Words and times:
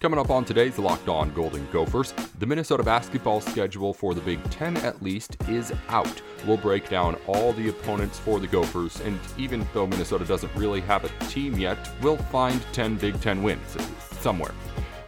Coming 0.00 0.20
up 0.20 0.30
on 0.30 0.44
today's 0.44 0.78
Locked 0.78 1.08
On 1.08 1.34
Golden 1.34 1.68
Gophers, 1.72 2.14
the 2.38 2.46
Minnesota 2.46 2.84
basketball 2.84 3.40
schedule 3.40 3.92
for 3.92 4.14
the 4.14 4.20
Big 4.20 4.38
Ten 4.48 4.76
at 4.76 5.02
least 5.02 5.36
is 5.48 5.72
out. 5.88 6.22
We'll 6.46 6.56
break 6.56 6.88
down 6.88 7.16
all 7.26 7.52
the 7.52 7.68
opponents 7.68 8.16
for 8.16 8.38
the 8.38 8.46
Gophers, 8.46 9.00
and 9.00 9.18
even 9.36 9.66
though 9.74 9.88
Minnesota 9.88 10.24
doesn't 10.24 10.54
really 10.54 10.80
have 10.82 11.04
a 11.04 11.08
team 11.24 11.58
yet, 11.58 11.90
we'll 12.00 12.16
find 12.16 12.62
10 12.72 12.94
Big 12.94 13.20
Ten 13.20 13.42
wins 13.42 13.76
somewhere. 14.20 14.54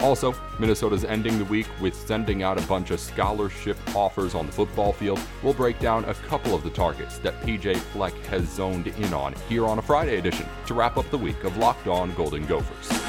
Also, 0.01 0.35
Minnesota's 0.59 1.05
ending 1.05 1.39
the 1.39 1.45
week 1.45 1.69
with 1.81 1.95
sending 1.95 2.43
out 2.43 2.59
a 2.59 2.67
bunch 2.67 2.91
of 2.91 2.99
scholarship 2.99 3.77
offers 3.95 4.35
on 4.35 4.47
the 4.47 4.53
football 4.53 4.93
field. 4.93 5.21
We'll 5.45 5.55
break 5.55 5.79
down 5.79 6.05
a 6.07 6.15
couple 6.15 6.53
of 6.53 6.65
the 6.65 6.71
targets 6.71 7.19
that 7.19 7.41
PJ 7.43 7.77
Fleck 7.77 8.15
has 8.27 8.49
zoned 8.49 8.89
in 8.89 9.15
on 9.15 9.35
here 9.49 9.67
on 9.67 9.79
a 9.79 9.83
Friday 9.83 10.19
edition 10.19 10.47
to 10.67 10.75
wrap 10.75 10.97
up 10.97 11.09
the 11.13 11.19
week 11.19 11.45
of 11.45 11.57
Locked 11.59 11.87
On 11.87 12.13
Golden 12.15 12.45
Gophers. 12.47 13.00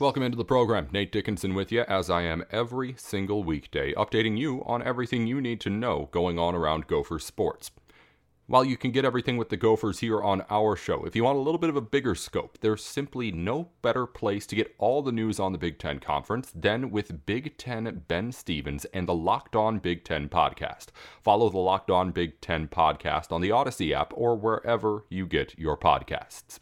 Welcome 0.00 0.22
into 0.22 0.36
the 0.36 0.44
program. 0.44 0.86
Nate 0.92 1.10
Dickinson 1.10 1.54
with 1.54 1.72
you, 1.72 1.80
as 1.80 2.08
I 2.08 2.22
am 2.22 2.44
every 2.52 2.94
single 2.96 3.42
weekday, 3.42 3.92
updating 3.94 4.38
you 4.38 4.62
on 4.64 4.80
everything 4.80 5.26
you 5.26 5.40
need 5.40 5.60
to 5.62 5.70
know 5.70 6.08
going 6.12 6.38
on 6.38 6.54
around 6.54 6.86
Gopher 6.86 7.18
sports. 7.18 7.72
While 8.46 8.64
you 8.64 8.76
can 8.76 8.92
get 8.92 9.04
everything 9.04 9.36
with 9.38 9.48
the 9.48 9.56
Gophers 9.56 9.98
here 9.98 10.22
on 10.22 10.44
our 10.50 10.76
show, 10.76 11.04
if 11.04 11.16
you 11.16 11.24
want 11.24 11.36
a 11.36 11.40
little 11.40 11.58
bit 11.58 11.68
of 11.68 11.74
a 11.74 11.80
bigger 11.80 12.14
scope, 12.14 12.58
there's 12.60 12.84
simply 12.84 13.32
no 13.32 13.70
better 13.82 14.06
place 14.06 14.46
to 14.46 14.54
get 14.54 14.72
all 14.78 15.02
the 15.02 15.10
news 15.10 15.40
on 15.40 15.50
the 15.50 15.58
Big 15.58 15.80
Ten 15.80 15.98
Conference 15.98 16.52
than 16.54 16.92
with 16.92 17.26
Big 17.26 17.58
Ten 17.58 18.04
Ben 18.06 18.30
Stevens 18.30 18.84
and 18.94 19.08
the 19.08 19.14
Locked 19.14 19.56
On 19.56 19.80
Big 19.80 20.04
Ten 20.04 20.28
podcast. 20.28 20.90
Follow 21.20 21.50
the 21.50 21.58
Locked 21.58 21.90
On 21.90 22.12
Big 22.12 22.40
Ten 22.40 22.68
podcast 22.68 23.32
on 23.32 23.40
the 23.40 23.50
Odyssey 23.50 23.92
app 23.92 24.12
or 24.14 24.36
wherever 24.36 25.06
you 25.10 25.26
get 25.26 25.58
your 25.58 25.76
podcasts. 25.76 26.60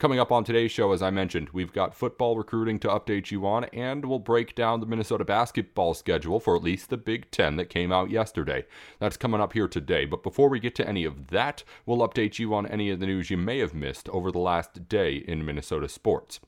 Coming 0.00 0.18
up 0.18 0.32
on 0.32 0.44
today's 0.44 0.70
show, 0.70 0.92
as 0.92 1.02
I 1.02 1.10
mentioned, 1.10 1.50
we've 1.50 1.74
got 1.74 1.94
football 1.94 2.34
recruiting 2.34 2.78
to 2.78 2.88
update 2.88 3.30
you 3.30 3.46
on, 3.46 3.64
and 3.64 4.02
we'll 4.02 4.18
break 4.18 4.54
down 4.54 4.80
the 4.80 4.86
Minnesota 4.86 5.26
basketball 5.26 5.92
schedule 5.92 6.40
for 6.40 6.56
at 6.56 6.62
least 6.62 6.88
the 6.88 6.96
Big 6.96 7.30
Ten 7.30 7.56
that 7.56 7.68
came 7.68 7.92
out 7.92 8.08
yesterday. 8.08 8.64
That's 8.98 9.18
coming 9.18 9.42
up 9.42 9.52
here 9.52 9.68
today. 9.68 10.06
But 10.06 10.22
before 10.22 10.48
we 10.48 10.58
get 10.58 10.74
to 10.76 10.88
any 10.88 11.04
of 11.04 11.26
that, 11.26 11.64
we'll 11.84 11.98
update 11.98 12.38
you 12.38 12.54
on 12.54 12.66
any 12.66 12.88
of 12.88 12.98
the 12.98 13.04
news 13.04 13.28
you 13.28 13.36
may 13.36 13.58
have 13.58 13.74
missed 13.74 14.08
over 14.08 14.32
the 14.32 14.38
last 14.38 14.88
day 14.88 15.16
in 15.16 15.44
Minnesota 15.44 15.86
sports. 15.86 16.40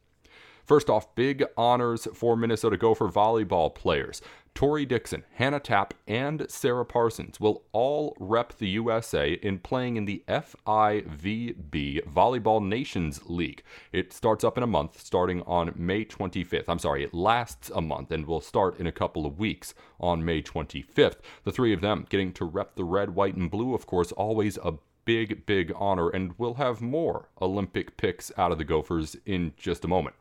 First 0.65 0.89
off, 0.89 1.15
big 1.15 1.45
honors 1.55 2.09
for 2.15 2.39
Minnesota 2.39 2.79
Gopher 2.79 3.11
volleyball 3.11 3.75
players. 3.75 4.23
Tori 4.55 4.87
Dixon, 4.87 5.25
Hannah 5.35 5.61
Tapp, 5.61 5.95
and 6.07 6.47
Sarah 6.49 6.85
Parsons 6.85 7.41
will 7.41 7.65
all 7.73 8.17
rep 8.21 8.59
the 8.59 8.69
USA 8.69 9.33
in 9.33 9.59
playing 9.59 9.97
in 9.97 10.05
the 10.05 10.23
FIVB 10.29 12.05
Volleyball 12.05 12.65
Nations 12.65 13.21
League. 13.27 13.63
It 13.93 14.13
starts 14.13 14.45
up 14.45 14.57
in 14.57 14.63
a 14.63 14.67
month, 14.69 15.01
starting 15.01 15.43
on 15.43 15.73
May 15.75 16.05
25th. 16.05 16.69
I'm 16.69 16.79
sorry, 16.79 17.03
it 17.03 17.15
lasts 17.15 17.71
a 17.75 17.81
month 17.81 18.13
and 18.13 18.27
will 18.27 18.41
start 18.41 18.79
in 18.79 18.87
a 18.87 18.93
couple 18.93 19.27
of 19.27 19.39
weeks 19.39 19.75
on 19.99 20.25
May 20.25 20.43
25th. 20.43 21.17
The 21.45 21.53
three 21.53 21.73
of 21.73 21.81
them 21.81 22.07
getting 22.09 22.33
to 22.35 22.45
rep 22.45 22.77
the 22.77 22.85
red, 22.85 23.15
white, 23.15 23.35
and 23.35 23.51
blue, 23.51 23.75
of 23.75 23.87
course, 23.87 24.13
always 24.13 24.59
a 24.59 24.75
big, 25.05 25.47
big 25.47 25.73
honor, 25.77 26.09
and 26.09 26.35
we'll 26.39 26.55
have 26.55 26.81
more 26.81 27.29
Olympic 27.41 27.97
picks 27.97 28.31
out 28.37 28.53
of 28.53 28.59
the 28.59 28.65
Gophers 28.65 29.17
in 29.27 29.53
just 29.57 29.85
a 29.85 29.89
moment. 29.89 30.15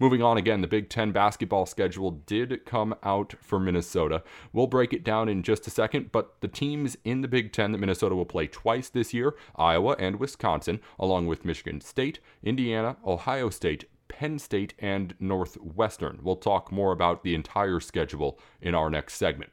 Moving 0.00 0.22
on 0.22 0.38
again, 0.38 0.62
the 0.62 0.66
Big 0.66 0.88
Ten 0.88 1.12
basketball 1.12 1.66
schedule 1.66 2.10
did 2.10 2.64
come 2.64 2.94
out 3.02 3.34
for 3.38 3.60
Minnesota. 3.60 4.22
We'll 4.50 4.66
break 4.66 4.94
it 4.94 5.04
down 5.04 5.28
in 5.28 5.42
just 5.42 5.66
a 5.66 5.70
second, 5.70 6.10
but 6.10 6.40
the 6.40 6.48
teams 6.48 6.96
in 7.04 7.20
the 7.20 7.28
Big 7.28 7.52
Ten 7.52 7.72
that 7.72 7.78
Minnesota 7.78 8.16
will 8.16 8.24
play 8.24 8.46
twice 8.46 8.88
this 8.88 9.12
year 9.12 9.34
Iowa 9.56 9.96
and 9.98 10.18
Wisconsin, 10.18 10.80
along 10.98 11.26
with 11.26 11.44
Michigan 11.44 11.82
State, 11.82 12.18
Indiana, 12.42 12.96
Ohio 13.06 13.50
State, 13.50 13.84
Penn 14.08 14.38
State, 14.38 14.72
and 14.78 15.14
Northwestern. 15.20 16.20
We'll 16.22 16.36
talk 16.36 16.72
more 16.72 16.92
about 16.92 17.22
the 17.22 17.34
entire 17.34 17.78
schedule 17.78 18.40
in 18.62 18.74
our 18.74 18.88
next 18.88 19.16
segment. 19.16 19.52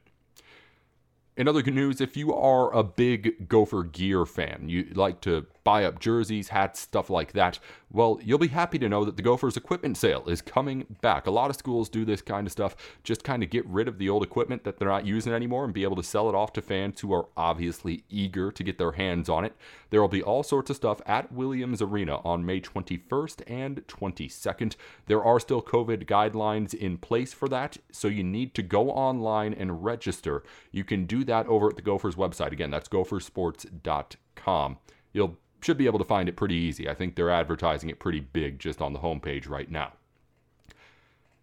In 1.38 1.48
other 1.48 1.62
good 1.62 1.76
news, 1.76 2.02
if 2.02 2.18
you 2.18 2.34
are 2.34 2.74
a 2.74 2.84
big 2.84 3.48
Gopher 3.48 3.84
gear 3.84 4.26
fan, 4.26 4.70
you 4.70 4.88
like 4.96 5.22
to 5.22 5.46
buy 5.64 5.84
up 5.84 6.00
jerseys, 6.00 6.50
hats, 6.50 6.80
stuff 6.80 7.12
like 7.12 7.34
that, 7.34 7.60
well, 7.90 8.20
you'll 8.22 8.38
be 8.38 8.50
happy 8.50 8.78
to 8.80 8.90
know 8.90 9.06
that 9.06 9.16
the 9.16 9.22
Gophers 9.22 9.56
equipment 9.56 9.96
sale 9.96 10.28
is 10.28 10.42
coming 10.42 10.86
back. 11.02 11.26
A 11.26 11.32
lot 11.32 11.50
of 11.50 11.56
schools 11.56 11.88
do 11.88 12.04
this 12.04 12.22
kind 12.22 12.46
of 12.46 12.52
stuff, 12.52 12.76
just 13.04 13.24
kind 13.24 13.44
of 13.44 13.50
get 13.50 13.66
rid 13.66 13.88
of 13.88 13.98
the 13.98 14.10
old 14.10 14.24
equipment 14.24 14.66
that 14.66 14.78
they're 14.78 14.90
not 14.90 15.06
using 15.06 15.32
anymore 15.32 15.64
and 15.64 15.74
be 15.74 15.84
able 15.84 15.96
to 15.96 16.04
sell 16.04 16.28
it 16.28 16.36
off 16.36 16.52
to 16.54 16.62
fans 16.62 17.00
who 17.00 17.14
are 17.14 17.28
obviously 17.38 18.04
eager 18.10 18.52
to 18.52 18.64
get 18.64 18.78
their 18.78 18.92
hands 18.94 19.30
on 19.30 19.46
it. 19.46 19.56
There 19.90 20.02
will 20.02 20.10
be 20.10 20.22
all 20.22 20.44
sorts 20.44 20.70
of 20.70 20.76
stuff 20.76 21.00
at 21.06 21.32
Williams 21.32 21.82
Arena 21.82 22.18
on 22.26 22.46
May 22.46 22.60
21st 22.60 23.44
and 23.48 23.88
22nd. 23.88 24.76
There 25.06 25.24
are 25.24 25.40
still 25.40 25.62
COVID 25.62 26.06
guidelines 26.06 26.74
in 26.74 26.98
place 26.98 27.32
for 27.34 27.48
that, 27.48 27.78
so 27.92 28.10
you 28.10 28.24
need 28.24 28.54
to 28.56 28.64
go 28.64 28.92
online 28.92 29.54
and 29.54 29.86
register. 29.86 30.44
You 30.72 30.84
can 30.84 31.06
do 31.06 31.24
that 31.24 31.48
over 31.48 31.70
at 31.70 31.78
the 31.78 31.82
Gophers 31.82 32.16
website. 32.16 32.52
Again, 32.52 32.70
that's 32.70 32.90
gophersports.com. 32.90 34.78
You'll 35.14 35.38
should 35.62 35.78
be 35.78 35.86
able 35.86 36.00
to 36.00 36.06
find 36.06 36.30
it 36.30 36.36
pretty 36.36 36.56
easy. 36.56 36.90
I 36.90 36.94
think 36.94 37.16
they're 37.16 37.30
advertising 37.30 37.90
it 37.90 38.00
pretty 38.00 38.20
big 38.20 38.60
just 38.60 38.82
on 38.82 38.94
the 38.94 39.00
homepage 39.00 39.50
right 39.50 39.70
now. 39.70 39.94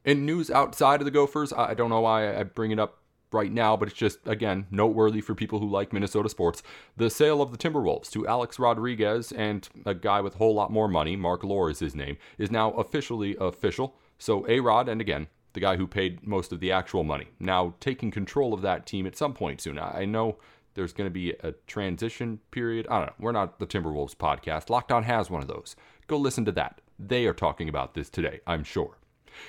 In 0.04 0.26
news 0.26 0.50
outside 0.50 1.00
of 1.00 1.04
the 1.04 1.10
Gophers, 1.10 1.52
I 1.52 1.74
don't 1.74 1.90
know 1.90 2.00
why 2.00 2.36
I 2.36 2.42
bring 2.42 2.70
it 2.70 2.78
up 2.78 2.98
right 3.32 3.50
now, 3.50 3.76
but 3.76 3.88
it's 3.88 3.96
just, 3.96 4.18
again, 4.26 4.66
noteworthy 4.70 5.20
for 5.20 5.34
people 5.34 5.58
who 5.58 5.68
like 5.68 5.92
Minnesota 5.92 6.28
sports. 6.28 6.62
The 6.96 7.10
sale 7.10 7.42
of 7.42 7.50
the 7.50 7.58
Timberwolves 7.58 8.10
to 8.10 8.28
Alex 8.28 8.58
Rodriguez 8.58 9.32
and 9.32 9.68
a 9.84 9.94
guy 9.94 10.20
with 10.20 10.36
a 10.36 10.38
whole 10.38 10.54
lot 10.54 10.70
more 10.70 10.88
money, 10.88 11.16
Marc 11.16 11.42
Lore 11.42 11.70
is 11.70 11.80
his 11.80 11.94
name, 11.94 12.16
is 12.38 12.50
now 12.50 12.70
officially 12.72 13.36
official. 13.40 13.96
So 14.18 14.46
A 14.48 14.60
Rod, 14.60 14.88
and 14.88 15.00
again, 15.00 15.26
the 15.54 15.60
guy 15.60 15.76
who 15.76 15.86
paid 15.86 16.26
most 16.26 16.52
of 16.52 16.60
the 16.60 16.70
actual 16.70 17.02
money, 17.02 17.28
now 17.40 17.74
taking 17.80 18.10
control 18.10 18.54
of 18.54 18.62
that 18.62 18.86
team 18.86 19.06
at 19.06 19.16
some 19.16 19.32
point 19.32 19.60
soon. 19.60 19.78
I 19.78 20.04
know 20.04 20.36
there's 20.74 20.92
going 20.92 21.06
to 21.06 21.12
be 21.12 21.30
a 21.40 21.52
transition 21.66 22.40
period. 22.50 22.86
I 22.88 22.98
don't 22.98 23.06
know. 23.06 23.14
We're 23.18 23.32
not 23.32 23.58
the 23.58 23.66
Timberwolves 23.66 24.16
podcast. 24.16 24.70
Locked 24.70 24.92
On 24.92 25.04
has 25.04 25.30
one 25.30 25.42
of 25.42 25.48
those. 25.48 25.76
Go 26.06 26.16
listen 26.16 26.44
to 26.44 26.52
that. 26.52 26.80
They 26.98 27.26
are 27.26 27.34
talking 27.34 27.68
about 27.68 27.94
this 27.94 28.10
today, 28.10 28.40
I'm 28.46 28.64
sure. 28.64 28.98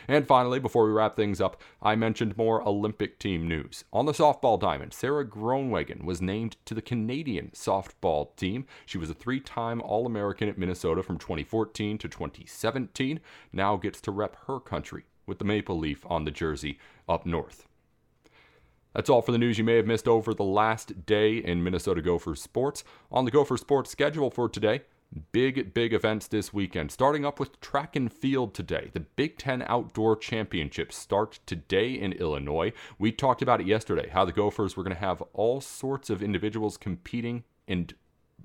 And 0.08 0.28
finally, 0.28 0.60
before 0.60 0.86
we 0.86 0.92
wrap 0.92 1.16
things 1.16 1.40
up, 1.40 1.62
I 1.82 1.96
mentioned 1.96 2.38
more 2.38 2.68
Olympic 2.68 3.20
team 3.20 3.48
news. 3.48 3.84
On 3.94 4.06
the 4.06 4.14
softball 4.14 4.60
diamond, 4.60 4.94
Sarah 4.94 5.26
Groenewegen 5.26 6.04
was 6.04 6.22
named 6.22 6.58
to 6.66 6.74
the 6.74 6.82
Canadian 6.82 7.52
softball 7.54 8.36
team. 8.36 8.66
She 8.86 8.98
was 8.98 9.10
a 9.10 9.14
three 9.14 9.40
time 9.40 9.82
All 9.82 10.06
American 10.06 10.50
at 10.50 10.58
Minnesota 10.58 11.04
from 11.04 11.18
2014 11.18 11.98
to 12.00 12.08
2017, 12.08 13.20
now 13.54 13.78
gets 13.78 14.02
to 14.02 14.12
rep 14.12 14.38
her 14.48 14.60
country 14.60 15.04
with 15.26 15.40
the 15.40 15.46
maple 15.46 15.78
leaf 15.78 16.06
on 16.08 16.26
the 16.26 16.32
jersey 16.32 16.80
up 17.08 17.26
north. 17.26 17.68
That's 18.96 19.10
all 19.10 19.22
for 19.22 19.34
the 19.34 19.38
news 19.38 19.58
you 19.58 19.66
may 19.66 19.76
have 19.76 19.86
missed 19.86 20.08
over 20.08 20.34
the 20.34 20.46
last 20.46 21.06
day 21.06 21.36
in 21.36 21.62
Minnesota 21.62 22.02
Gophers 22.02 22.42
sports. 22.42 22.86
On 23.12 23.26
the 23.26 23.32
Gopher 23.32 23.58
sports 23.58 23.92
schedule 23.92 24.30
for 24.30 24.48
today, 24.48 24.84
big, 25.34 25.74
big 25.74 25.92
events 25.92 26.28
this 26.28 26.54
weekend. 26.54 26.94
Starting 26.94 27.26
up 27.26 27.38
with 27.38 27.60
track 27.60 27.98
and 27.98 28.12
field 28.12 28.54
today. 28.54 28.92
The 28.94 29.02
Big 29.02 29.38
Ten 29.38 29.66
Outdoor 29.68 30.16
Championships 30.16 30.96
start 30.96 31.40
today 31.46 31.92
in 31.92 32.14
Illinois. 32.14 32.72
We 32.98 33.12
talked 33.12 33.42
about 33.42 33.60
it 33.60 33.68
yesterday, 33.68 34.08
how 34.14 34.24
the 34.24 34.32
Gophers 34.32 34.78
were 34.78 34.84
going 34.84 34.96
to 34.96 35.02
have 35.02 35.22
all 35.34 35.60
sorts 35.60 36.10
of 36.10 36.24
individuals 36.24 36.78
competing 36.78 37.44
and 37.68 37.94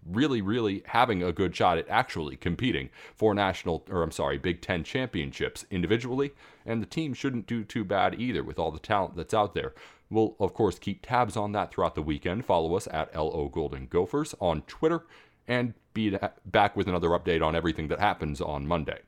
really, 0.04 0.42
really 0.42 0.82
having 0.86 1.22
a 1.22 1.30
good 1.30 1.54
shot 1.54 1.78
at 1.78 1.88
actually 1.88 2.34
competing 2.34 2.90
for 3.14 3.34
national, 3.34 3.84
or 3.88 4.02
I'm 4.02 4.10
sorry, 4.10 4.36
Big 4.36 4.62
Ten 4.62 4.82
championships 4.82 5.64
individually. 5.70 6.32
And 6.66 6.82
the 6.82 6.86
team 6.86 7.14
shouldn't 7.14 7.46
do 7.46 7.62
too 7.62 7.84
bad 7.84 8.18
either 8.18 8.42
with 8.42 8.58
all 8.58 8.72
the 8.72 8.80
talent 8.80 9.14
that's 9.14 9.34
out 9.34 9.54
there. 9.54 9.74
We'll, 10.10 10.36
of 10.40 10.54
course, 10.54 10.78
keep 10.78 11.06
tabs 11.06 11.36
on 11.36 11.52
that 11.52 11.72
throughout 11.72 11.94
the 11.94 12.02
weekend. 12.02 12.44
Follow 12.44 12.74
us 12.76 12.88
at 12.90 13.14
LO 13.14 13.48
Golden 13.48 13.86
Gophers 13.86 14.34
on 14.40 14.62
Twitter 14.62 15.04
and 15.46 15.74
be 15.94 16.16
back 16.44 16.76
with 16.76 16.88
another 16.88 17.10
update 17.10 17.44
on 17.44 17.56
everything 17.56 17.88
that 17.88 18.00
happens 18.00 18.40
on 18.40 18.66
Monday. 18.66 19.00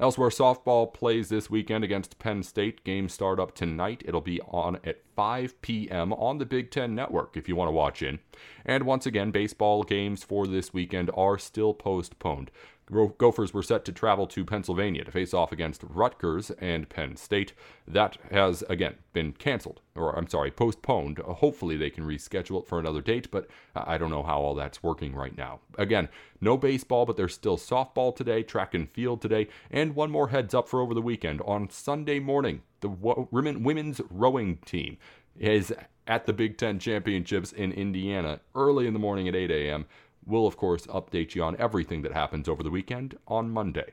Elsewhere, 0.00 0.28
softball 0.28 0.92
plays 0.94 1.28
this 1.28 1.50
weekend 1.50 1.82
against 1.82 2.20
Penn 2.20 2.44
State. 2.44 2.84
Games 2.84 3.12
start 3.12 3.40
up 3.40 3.52
tonight. 3.52 4.04
It'll 4.06 4.20
be 4.20 4.40
on 4.42 4.78
at 4.84 5.02
5 5.16 5.60
p.m. 5.60 6.12
on 6.12 6.38
the 6.38 6.46
Big 6.46 6.70
Ten 6.70 6.94
Network 6.94 7.36
if 7.36 7.48
you 7.48 7.56
want 7.56 7.66
to 7.66 7.72
watch 7.72 8.00
in. 8.00 8.20
And 8.64 8.84
once 8.84 9.06
again, 9.06 9.32
baseball 9.32 9.82
games 9.82 10.22
for 10.22 10.46
this 10.46 10.72
weekend 10.72 11.10
are 11.14 11.36
still 11.36 11.74
postponed. 11.74 12.52
Gophers 12.90 13.52
were 13.52 13.62
set 13.62 13.84
to 13.84 13.92
travel 13.92 14.26
to 14.28 14.44
Pennsylvania 14.44 15.04
to 15.04 15.10
face 15.10 15.34
off 15.34 15.52
against 15.52 15.82
Rutgers 15.82 16.50
and 16.52 16.88
Penn 16.88 17.16
State. 17.16 17.52
That 17.86 18.16
has, 18.30 18.62
again, 18.68 18.96
been 19.12 19.32
canceled, 19.32 19.80
or 19.94 20.16
I'm 20.16 20.28
sorry, 20.28 20.50
postponed. 20.50 21.20
Uh, 21.20 21.34
hopefully 21.34 21.76
they 21.76 21.90
can 21.90 22.04
reschedule 22.04 22.62
it 22.62 22.68
for 22.68 22.78
another 22.78 23.02
date, 23.02 23.30
but 23.30 23.46
I 23.74 23.98
don't 23.98 24.10
know 24.10 24.22
how 24.22 24.40
all 24.40 24.54
that's 24.54 24.82
working 24.82 25.14
right 25.14 25.36
now. 25.36 25.60
Again, 25.76 26.08
no 26.40 26.56
baseball, 26.56 27.04
but 27.04 27.16
there's 27.16 27.34
still 27.34 27.58
softball 27.58 28.14
today, 28.14 28.42
track 28.42 28.74
and 28.74 28.90
field 28.90 29.20
today, 29.20 29.48
and 29.70 29.94
one 29.94 30.10
more 30.10 30.28
heads 30.28 30.54
up 30.54 30.68
for 30.68 30.80
over 30.80 30.94
the 30.94 31.02
weekend. 31.02 31.42
On 31.42 31.68
Sunday 31.68 32.18
morning, 32.18 32.62
the 32.80 32.88
women's 32.88 34.00
rowing 34.10 34.56
team 34.58 34.96
is 35.38 35.72
at 36.06 36.26
the 36.26 36.32
Big 36.32 36.56
Ten 36.56 36.78
Championships 36.78 37.52
in 37.52 37.70
Indiana 37.72 38.40
early 38.54 38.86
in 38.86 38.94
the 38.94 38.98
morning 38.98 39.28
at 39.28 39.36
8 39.36 39.50
a.m. 39.50 39.86
We'll, 40.28 40.46
of 40.46 40.58
course, 40.58 40.86
update 40.86 41.34
you 41.34 41.42
on 41.42 41.56
everything 41.58 42.02
that 42.02 42.12
happens 42.12 42.48
over 42.48 42.62
the 42.62 42.70
weekend 42.70 43.16
on 43.26 43.50
Monday. 43.50 43.92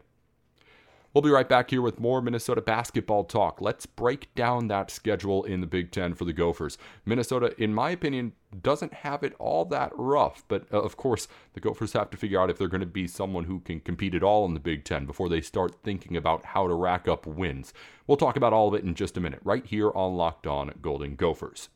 We'll 1.13 1.21
be 1.21 1.29
right 1.29 1.47
back 1.47 1.69
here 1.69 1.81
with 1.81 1.97
more 1.97 2.21
Minnesota 2.21 2.59
basketball 2.59 3.23
talk. 3.23 3.61
Let's 3.61 3.85
break 3.85 4.35
down 4.35 4.67
that 4.67 4.91
schedule 4.91 5.45
in 5.45 5.61
the 5.61 5.65
Big 5.65 5.91
Ten 5.91 6.13
for 6.13 6.25
the 6.25 6.33
Gophers. 6.33 6.77
Minnesota, 7.05 7.55
in 7.57 7.73
my 7.73 7.91
opinion, 7.91 8.33
doesn't 8.61 8.93
have 8.93 9.23
it 9.23 9.33
all 9.39 9.63
that 9.63 9.93
rough, 9.95 10.43
but 10.49 10.65
uh, 10.73 10.81
of 10.81 10.97
course, 10.97 11.29
the 11.53 11.61
Gophers 11.61 11.93
have 11.93 12.09
to 12.09 12.17
figure 12.17 12.41
out 12.41 12.49
if 12.49 12.57
they're 12.57 12.67
going 12.67 12.81
to 12.81 12.85
be 12.85 13.07
someone 13.07 13.45
who 13.45 13.61
can 13.61 13.79
compete 13.79 14.13
at 14.13 14.23
all 14.23 14.45
in 14.45 14.55
the 14.55 14.59
Big 14.59 14.83
Ten 14.83 15.05
before 15.05 15.29
they 15.29 15.39
start 15.39 15.81
thinking 15.83 16.17
about 16.17 16.47
how 16.47 16.67
to 16.67 16.73
rack 16.73 17.07
up 17.07 17.25
wins. 17.25 17.73
We'll 18.07 18.17
talk 18.17 18.35
about 18.35 18.51
all 18.51 18.67
of 18.67 18.73
it 18.73 18.83
in 18.83 18.93
just 18.93 19.15
a 19.15 19.21
minute, 19.21 19.39
right 19.45 19.65
here 19.65 19.91
on 19.95 20.17
Locked 20.17 20.47
On 20.47 20.73
Golden 20.81 21.15
Gophers. 21.15 21.69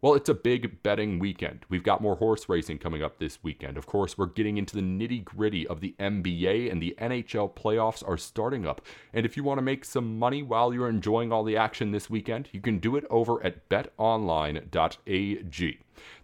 Well, 0.00 0.14
it's 0.14 0.28
a 0.28 0.34
big 0.34 0.80
betting 0.84 1.18
weekend. 1.18 1.64
We've 1.68 1.82
got 1.82 2.00
more 2.00 2.14
horse 2.14 2.48
racing 2.48 2.78
coming 2.78 3.02
up 3.02 3.18
this 3.18 3.42
weekend. 3.42 3.76
Of 3.76 3.86
course, 3.86 4.16
we're 4.16 4.26
getting 4.26 4.56
into 4.56 4.76
the 4.76 4.80
nitty 4.80 5.24
gritty 5.24 5.66
of 5.66 5.80
the 5.80 5.96
NBA, 5.98 6.70
and 6.70 6.80
the 6.80 6.94
NHL 7.00 7.52
playoffs 7.52 8.08
are 8.08 8.16
starting 8.16 8.64
up. 8.64 8.80
And 9.12 9.26
if 9.26 9.36
you 9.36 9.42
want 9.42 9.58
to 9.58 9.62
make 9.62 9.84
some 9.84 10.16
money 10.16 10.40
while 10.40 10.72
you're 10.72 10.88
enjoying 10.88 11.32
all 11.32 11.42
the 11.42 11.56
action 11.56 11.90
this 11.90 12.08
weekend, 12.08 12.48
you 12.52 12.60
can 12.60 12.78
do 12.78 12.94
it 12.94 13.06
over 13.10 13.44
at 13.44 13.68
betonline.ag. 13.68 14.68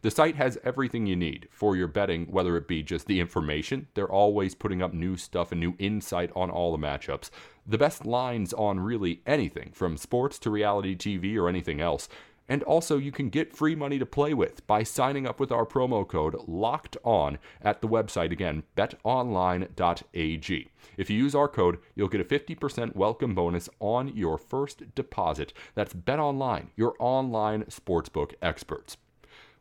The 0.02 0.10
site 0.12 0.36
has 0.36 0.56
everything 0.62 1.06
you 1.06 1.16
need 1.16 1.48
for 1.50 1.74
your 1.74 1.88
betting, 1.88 2.26
whether 2.26 2.56
it 2.56 2.68
be 2.68 2.84
just 2.84 3.08
the 3.08 3.18
information, 3.18 3.88
they're 3.94 4.06
always 4.06 4.54
putting 4.54 4.82
up 4.82 4.94
new 4.94 5.16
stuff 5.16 5.50
and 5.50 5.60
new 5.60 5.74
insight 5.80 6.30
on 6.36 6.48
all 6.48 6.70
the 6.70 6.78
matchups, 6.78 7.30
the 7.66 7.78
best 7.78 8.06
lines 8.06 8.52
on 8.52 8.78
really 8.78 9.20
anything, 9.26 9.72
from 9.74 9.96
sports 9.96 10.38
to 10.38 10.50
reality 10.50 10.94
TV 10.94 11.36
or 11.36 11.48
anything 11.48 11.80
else. 11.80 12.08
And 12.48 12.62
also, 12.64 12.98
you 12.98 13.10
can 13.10 13.30
get 13.30 13.56
free 13.56 13.74
money 13.74 13.98
to 13.98 14.04
play 14.04 14.34
with 14.34 14.66
by 14.66 14.82
signing 14.82 15.26
up 15.26 15.40
with 15.40 15.50
our 15.50 15.64
promo 15.64 16.06
code 16.06 16.36
LOCKED 16.46 16.98
ON 17.02 17.38
at 17.62 17.80
the 17.80 17.88
website 17.88 18.32
again, 18.32 18.64
betonline.ag. 18.76 20.68
If 20.96 21.10
you 21.10 21.18
use 21.18 21.34
our 21.34 21.48
code, 21.48 21.78
you'll 21.94 22.08
get 22.08 22.20
a 22.20 22.24
50% 22.24 22.94
welcome 22.94 23.34
bonus 23.34 23.68
on 23.80 24.14
your 24.14 24.36
first 24.36 24.94
deposit. 24.94 25.54
That's 25.74 25.94
BetOnline, 25.94 26.68
your 26.76 26.94
online 26.98 27.64
sportsbook 27.64 28.34
experts. 28.42 28.98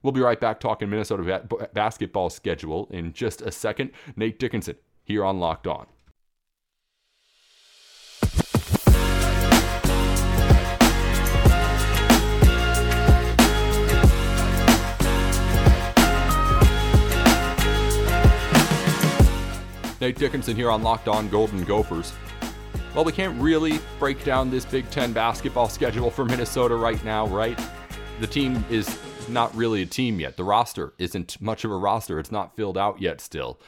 We'll 0.02 0.12
be 0.12 0.20
right 0.20 0.40
back 0.40 0.60
talking 0.60 0.90
Minnesota 0.90 1.70
basketball 1.74 2.30
schedule 2.30 2.90
in 2.92 3.14
just 3.14 3.42
a 3.42 3.52
second. 3.52 3.92
Nate 4.18 4.38
Dickinson 4.38 4.76
here 5.06 5.24
on 5.24 5.40
Locked 5.40 5.68
On. 5.68 5.88
Nate 20.04 20.18
Dickinson 20.18 20.58
here 20.58 20.70
on 20.70 20.84
Locked 20.84 21.08
On 21.08 21.30
Golden 21.30 21.64
Gophers. 21.64 22.12
Well, 22.94 23.06
we 23.06 23.14
can't 23.14 23.42
really 23.42 23.80
break 24.00 24.22
down 24.26 24.52
this 24.52 24.66
Big 24.66 24.90
Ten 24.90 25.14
basketball 25.14 25.70
schedule 25.70 26.12
for 26.12 26.26
Minnesota 26.26 26.76
right 26.76 27.02
now, 27.06 27.26
right? 27.28 27.58
The 28.20 28.28
team 28.28 28.66
is 28.70 29.00
not 29.30 29.56
really 29.56 29.82
a 29.82 29.86
team 29.86 30.20
yet. 30.20 30.36
The 30.36 30.44
roster 30.44 30.94
isn't 30.98 31.40
much 31.40 31.64
of 31.64 31.72
a 31.72 31.78
roster, 31.78 32.20
it's 32.20 32.34
not 32.34 32.54
filled 32.58 32.78
out 32.78 33.02
yet 33.02 33.22
still. 33.22 33.62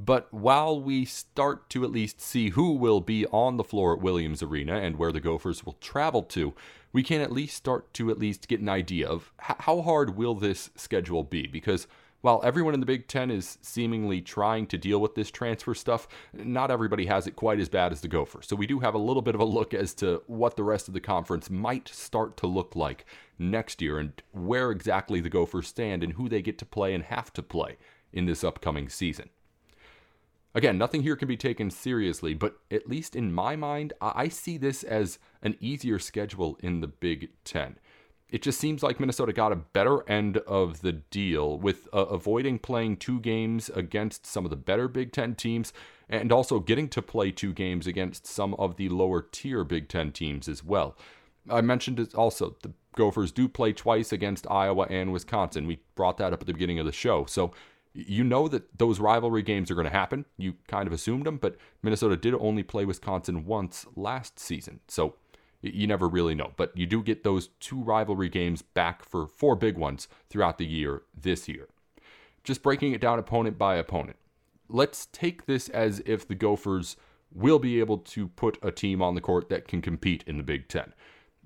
But 0.00 0.32
while 0.32 0.80
we 0.80 1.04
start 1.04 1.68
to 1.68 1.84
at 1.84 1.90
least 1.90 2.22
see 2.22 2.48
who 2.48 2.72
will 2.72 3.02
be 3.02 3.26
on 3.26 3.58
the 3.58 3.62
floor 3.62 3.92
at 3.92 4.00
Williams 4.00 4.42
Arena 4.42 4.78
and 4.78 4.96
where 4.96 5.12
the 5.12 5.20
Gophers 5.20 5.66
will 5.66 5.76
travel 5.82 6.22
to, 6.22 6.54
we 6.94 7.02
can 7.02 7.20
at 7.20 7.32
least 7.32 7.54
start 7.54 7.92
to 7.92 8.10
at 8.10 8.18
least 8.18 8.48
get 8.48 8.60
an 8.60 8.68
idea 8.70 9.06
of 9.06 9.30
how 9.36 9.82
hard 9.82 10.16
will 10.16 10.36
this 10.36 10.70
schedule 10.74 11.22
be 11.22 11.46
because 11.46 11.86
while 12.22 12.40
everyone 12.44 12.72
in 12.72 12.80
the 12.80 12.86
Big 12.86 13.08
Ten 13.08 13.30
is 13.30 13.58
seemingly 13.60 14.20
trying 14.20 14.66
to 14.68 14.78
deal 14.78 15.00
with 15.00 15.14
this 15.14 15.30
transfer 15.30 15.74
stuff, 15.74 16.08
not 16.32 16.70
everybody 16.70 17.06
has 17.06 17.26
it 17.26 17.36
quite 17.36 17.60
as 17.60 17.68
bad 17.68 17.92
as 17.92 18.00
the 18.00 18.08
Gophers. 18.08 18.46
So 18.46 18.56
we 18.56 18.66
do 18.66 18.78
have 18.78 18.94
a 18.94 18.98
little 18.98 19.22
bit 19.22 19.34
of 19.34 19.40
a 19.40 19.44
look 19.44 19.74
as 19.74 19.92
to 19.94 20.22
what 20.26 20.56
the 20.56 20.62
rest 20.62 20.88
of 20.88 20.94
the 20.94 21.00
conference 21.00 21.50
might 21.50 21.88
start 21.88 22.36
to 22.38 22.46
look 22.46 22.74
like 22.74 23.04
next 23.38 23.82
year 23.82 23.98
and 23.98 24.22
where 24.32 24.70
exactly 24.70 25.20
the 25.20 25.28
Gophers 25.28 25.68
stand 25.68 26.02
and 26.02 26.14
who 26.14 26.28
they 26.28 26.42
get 26.42 26.58
to 26.58 26.64
play 26.64 26.94
and 26.94 27.04
have 27.04 27.32
to 27.32 27.42
play 27.42 27.76
in 28.12 28.26
this 28.26 28.44
upcoming 28.44 28.88
season. 28.88 29.28
Again, 30.54 30.76
nothing 30.76 31.02
here 31.02 31.16
can 31.16 31.28
be 31.28 31.36
taken 31.36 31.70
seriously, 31.70 32.34
but 32.34 32.58
at 32.70 32.88
least 32.88 33.16
in 33.16 33.32
my 33.32 33.56
mind, 33.56 33.94
I 34.00 34.28
see 34.28 34.58
this 34.58 34.82
as 34.84 35.18
an 35.42 35.56
easier 35.60 35.98
schedule 35.98 36.58
in 36.60 36.82
the 36.82 36.88
Big 36.88 37.30
Ten 37.42 37.78
it 38.32 38.40
just 38.40 38.58
seems 38.58 38.82
like 38.82 38.98
Minnesota 38.98 39.30
got 39.32 39.52
a 39.52 39.56
better 39.56 40.08
end 40.08 40.38
of 40.38 40.80
the 40.80 40.92
deal 40.92 41.58
with 41.58 41.86
uh, 41.92 42.06
avoiding 42.06 42.58
playing 42.58 42.96
two 42.96 43.20
games 43.20 43.68
against 43.68 44.24
some 44.24 44.46
of 44.46 44.50
the 44.50 44.56
better 44.56 44.88
Big 44.88 45.12
Ten 45.12 45.34
teams 45.34 45.72
and 46.08 46.32
also 46.32 46.58
getting 46.58 46.88
to 46.88 47.02
play 47.02 47.30
two 47.30 47.52
games 47.52 47.86
against 47.86 48.26
some 48.26 48.54
of 48.54 48.76
the 48.76 48.88
lower 48.88 49.20
tier 49.20 49.64
Big 49.64 49.88
Ten 49.88 50.12
teams 50.12 50.48
as 50.48 50.64
well. 50.64 50.96
I 51.50 51.60
mentioned 51.60 52.00
it 52.00 52.14
also, 52.14 52.56
the 52.62 52.72
Gophers 52.96 53.32
do 53.32 53.48
play 53.48 53.74
twice 53.74 54.12
against 54.12 54.50
Iowa 54.50 54.86
and 54.88 55.12
Wisconsin. 55.12 55.66
We 55.66 55.80
brought 55.94 56.16
that 56.16 56.32
up 56.32 56.40
at 56.40 56.46
the 56.46 56.54
beginning 56.54 56.78
of 56.78 56.86
the 56.86 56.92
show. 56.92 57.26
So 57.26 57.52
you 57.92 58.24
know 58.24 58.48
that 58.48 58.78
those 58.78 58.98
rivalry 58.98 59.42
games 59.42 59.70
are 59.70 59.74
going 59.74 59.86
to 59.86 59.90
happen. 59.90 60.24
You 60.38 60.54
kind 60.68 60.86
of 60.86 60.94
assumed 60.94 61.26
them, 61.26 61.36
but 61.36 61.56
Minnesota 61.82 62.16
did 62.16 62.32
only 62.34 62.62
play 62.62 62.86
Wisconsin 62.86 63.44
once 63.44 63.86
last 63.94 64.38
season. 64.38 64.80
So 64.88 65.16
you 65.62 65.86
never 65.86 66.08
really 66.08 66.34
know. 66.34 66.52
But 66.56 66.76
you 66.76 66.86
do 66.86 67.02
get 67.02 67.24
those 67.24 67.48
two 67.60 67.82
rivalry 67.82 68.28
games 68.28 68.62
back 68.62 69.04
for 69.04 69.26
four 69.26 69.56
big 69.56 69.78
ones 69.78 70.08
throughout 70.28 70.58
the 70.58 70.66
year 70.66 71.02
this 71.16 71.48
year. 71.48 71.68
Just 72.44 72.62
breaking 72.62 72.92
it 72.92 73.00
down 73.00 73.18
opponent 73.18 73.56
by 73.56 73.76
opponent. 73.76 74.16
Let's 74.68 75.06
take 75.06 75.46
this 75.46 75.68
as 75.68 76.02
if 76.04 76.26
the 76.26 76.34
Gophers 76.34 76.96
will 77.32 77.58
be 77.58 77.78
able 77.78 77.98
to 77.98 78.28
put 78.28 78.58
a 78.62 78.72
team 78.72 79.00
on 79.00 79.14
the 79.14 79.20
court 79.20 79.48
that 79.48 79.68
can 79.68 79.80
compete 79.80 80.24
in 80.26 80.36
the 80.36 80.42
Big 80.42 80.68
Ten. 80.68 80.92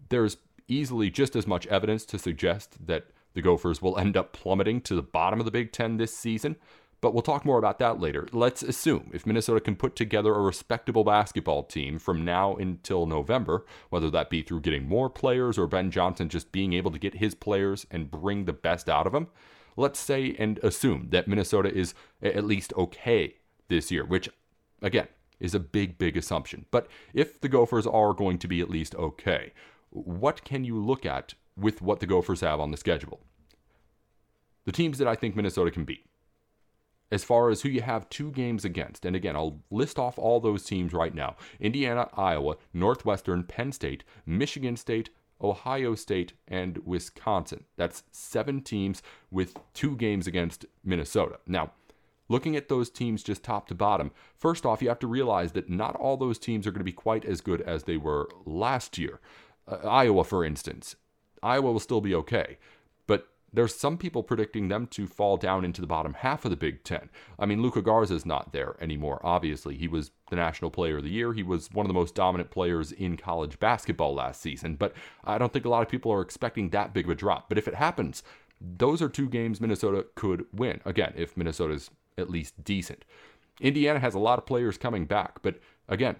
There's 0.08 0.38
easily 0.69 1.10
just 1.10 1.36
as 1.36 1.46
much 1.46 1.66
evidence 1.66 2.04
to 2.06 2.19
suggest 2.19 2.86
that 2.86 3.06
the 3.34 3.42
Gophers 3.42 3.82
will 3.82 3.98
end 3.98 4.16
up 4.16 4.32
plummeting 4.32 4.80
to 4.82 4.94
the 4.94 5.02
bottom 5.02 5.38
of 5.38 5.44
the 5.44 5.52
Big 5.52 5.70
Ten 5.70 5.96
this 5.96 6.16
season 6.16 6.56
but 7.00 7.12
we'll 7.12 7.22
talk 7.22 7.44
more 7.44 7.58
about 7.58 7.78
that 7.78 8.00
later. 8.00 8.26
Let's 8.32 8.62
assume 8.62 9.10
if 9.12 9.26
Minnesota 9.26 9.60
can 9.60 9.76
put 9.76 9.96
together 9.96 10.34
a 10.34 10.40
respectable 10.40 11.04
basketball 11.04 11.62
team 11.62 11.98
from 11.98 12.25
now 12.25 12.56
until 12.56 13.06
November, 13.06 13.64
whether 13.90 14.10
that 14.10 14.31
be 14.31 14.43
through 14.43 14.60
getting 14.60 14.88
more 14.88 15.10
players 15.10 15.58
or 15.58 15.66
Ben 15.66 15.90
Johnson 15.90 16.28
just 16.28 16.52
being 16.52 16.72
able 16.72 16.90
to 16.90 16.98
get 16.98 17.14
his 17.14 17.34
players 17.34 17.87
and 17.90 18.10
bring 18.10 18.44
the 18.44 18.52
best 18.52 18.88
out 18.88 19.06
of 19.06 19.12
them, 19.12 19.28
let's 19.76 20.00
say 20.00 20.34
and 20.38 20.58
assume 20.58 21.08
that 21.10 21.28
Minnesota 21.28 21.72
is 21.72 21.94
at 22.22 22.44
least 22.44 22.72
okay 22.76 23.37
this 23.69 23.90
year, 23.90 24.05
which, 24.05 24.29
again, 24.81 25.08
is 25.38 25.55
a 25.55 25.60
big, 25.60 25.98
big 25.98 26.17
assumption. 26.17 26.65
But 26.70 26.88
if 27.12 27.41
the 27.41 27.48
Gophers 27.48 27.86
are 27.86 28.15
going 28.15 28.38
to 28.38 28.48
be 28.48 28.60
at 28.60 28.70
least 28.70 28.94
okay, 28.94 29.53
what 29.91 30.44
can 30.44 30.65
you 30.65 30.82
look 30.82 31.05
at 31.05 31.34
with 31.56 31.82
what 31.82 32.00
the 32.00 32.06
Gophers 32.06 32.41
have 32.41 32.58
on 32.58 32.70
the 32.70 32.76
schedule? 32.76 33.20
The 34.65 34.72
teams 34.72 34.98
that 34.98 35.06
I 35.06 35.15
think 35.15 35.36
Minnesota 35.36 35.70
can 35.70 35.84
beat 35.84 36.06
as 37.10 37.25
far 37.25 37.51
as 37.51 37.63
who 37.63 37.69
you 37.69 37.82
have 37.82 38.08
two 38.08 38.31
games 38.32 38.65
against. 38.65 39.05
And 39.05 39.15
again, 39.15 39.36
I'll 39.36 39.63
list 39.70 39.98
off 39.98 40.19
all 40.19 40.41
those 40.41 40.65
teams 40.65 40.93
right 40.93 41.15
now 41.15 41.36
Indiana, 41.60 42.08
Iowa, 42.15 42.56
Northwestern, 42.72 43.44
Penn 43.44 43.72
State, 43.72 44.05
Michigan 44.25 44.77
State, 44.77 45.10
Ohio 45.41 45.94
State, 45.94 46.32
and 46.48 46.79
Wisconsin. 46.79 47.65
That's 47.77 48.03
seven 48.10 48.63
teams 48.63 49.03
with 49.31 49.56
two 49.75 49.96
games 49.96 50.27
against 50.27 50.65
Minnesota. 50.84 51.39
Now, 51.46 51.72
looking 52.29 52.56
at 52.56 52.69
those 52.69 52.91
teams 52.91 53.22
just 53.22 53.43
top 53.43 53.69
to 53.69 53.75
bottom, 53.75 54.10
first 54.36 54.65
off, 54.65 54.82
you 54.82 54.89
have 54.89 54.98
to 55.01 55.06
realize 55.06 55.53
that 55.53 55.69
not 55.69 55.94
all 55.96 56.17
those 56.17 56.39
teams 56.39 56.67
are 56.67 56.70
going 56.70 56.81
to 56.81 56.84
be 56.84 56.93
quite 56.93 57.25
as 57.25 57.41
good 57.41 57.60
as 57.60 57.84
they 57.84 57.96
were 57.96 58.29
last 58.44 58.98
year. 58.98 59.20
Uh, 59.69 59.77
Iowa, 59.86 60.25
for 60.25 60.44
instance, 60.44 60.96
Iowa 61.43 61.72
will 61.72 61.81
still 61.81 62.01
be 62.01 62.15
okay 62.15 62.56
there's 63.56 63.75
some 63.75 63.96
people 63.96 64.22
predicting 64.22 64.69
them 64.69 64.86
to 64.89 65.06
fall 65.06 65.39
down 65.39 65.65
into 65.65 65.81
the 65.81 65.86
bottom 65.86 66.13
half 66.13 66.44
of 66.44 66.51
the 66.51 66.56
Big 66.56 66.84
Ten. 66.84 67.08
I 67.39 67.46
mean, 67.46 67.63
Luka 67.63 67.81
Garza 67.81 68.15
is 68.15 68.27
not 68.27 68.53
there 68.53 68.77
anymore, 68.81 69.19
obviously. 69.25 69.77
He 69.77 69.89
was 69.89 70.10
the 70.29 70.36
National 70.36 70.70
Player 70.70 70.98
of 70.98 71.05
the 71.05 71.10
Year. 71.10 71.32
He 71.32 71.43
was 71.43 71.72
one 71.72 71.86
of 71.86 71.89
the 71.89 71.94
most 71.94 72.15
dominant 72.15 72.51
players 72.51 72.93
in 72.93 73.17
college 73.17 73.58
basketball 73.58 74.15
last 74.15 74.43
season, 74.43 74.77
but 74.77 74.93
I 75.25 75.39
don't 75.39 75.53
think 75.53 75.65
a 75.65 75.70
lot 75.70 75.82
of 75.82 75.89
people 75.89 76.13
are 76.13 76.20
expecting 76.20 76.69
that 76.70 76.93
big 76.93 77.06
of 77.06 77.10
a 77.10 77.15
drop. 77.15 77.48
But 77.48 77.56
if 77.56 77.67
it 77.67 77.75
happens, 77.75 78.22
those 78.60 79.01
are 79.01 79.08
two 79.08 79.29
games 79.29 79.58
Minnesota 79.58 80.05
could 80.15 80.44
win. 80.53 80.82
Again, 80.84 81.15
if 81.17 81.34
Minnesota's 81.34 81.91
at 82.19 82.31
least 82.31 82.63
decent. 82.63 83.05
Indiana 83.60 83.98
has 83.98 84.15
a 84.15 84.19
lot 84.19 84.39
of 84.39 84.44
players 84.44 84.77
coming 84.77 85.06
back, 85.06 85.41
but 85.41 85.58
again, 85.89 86.17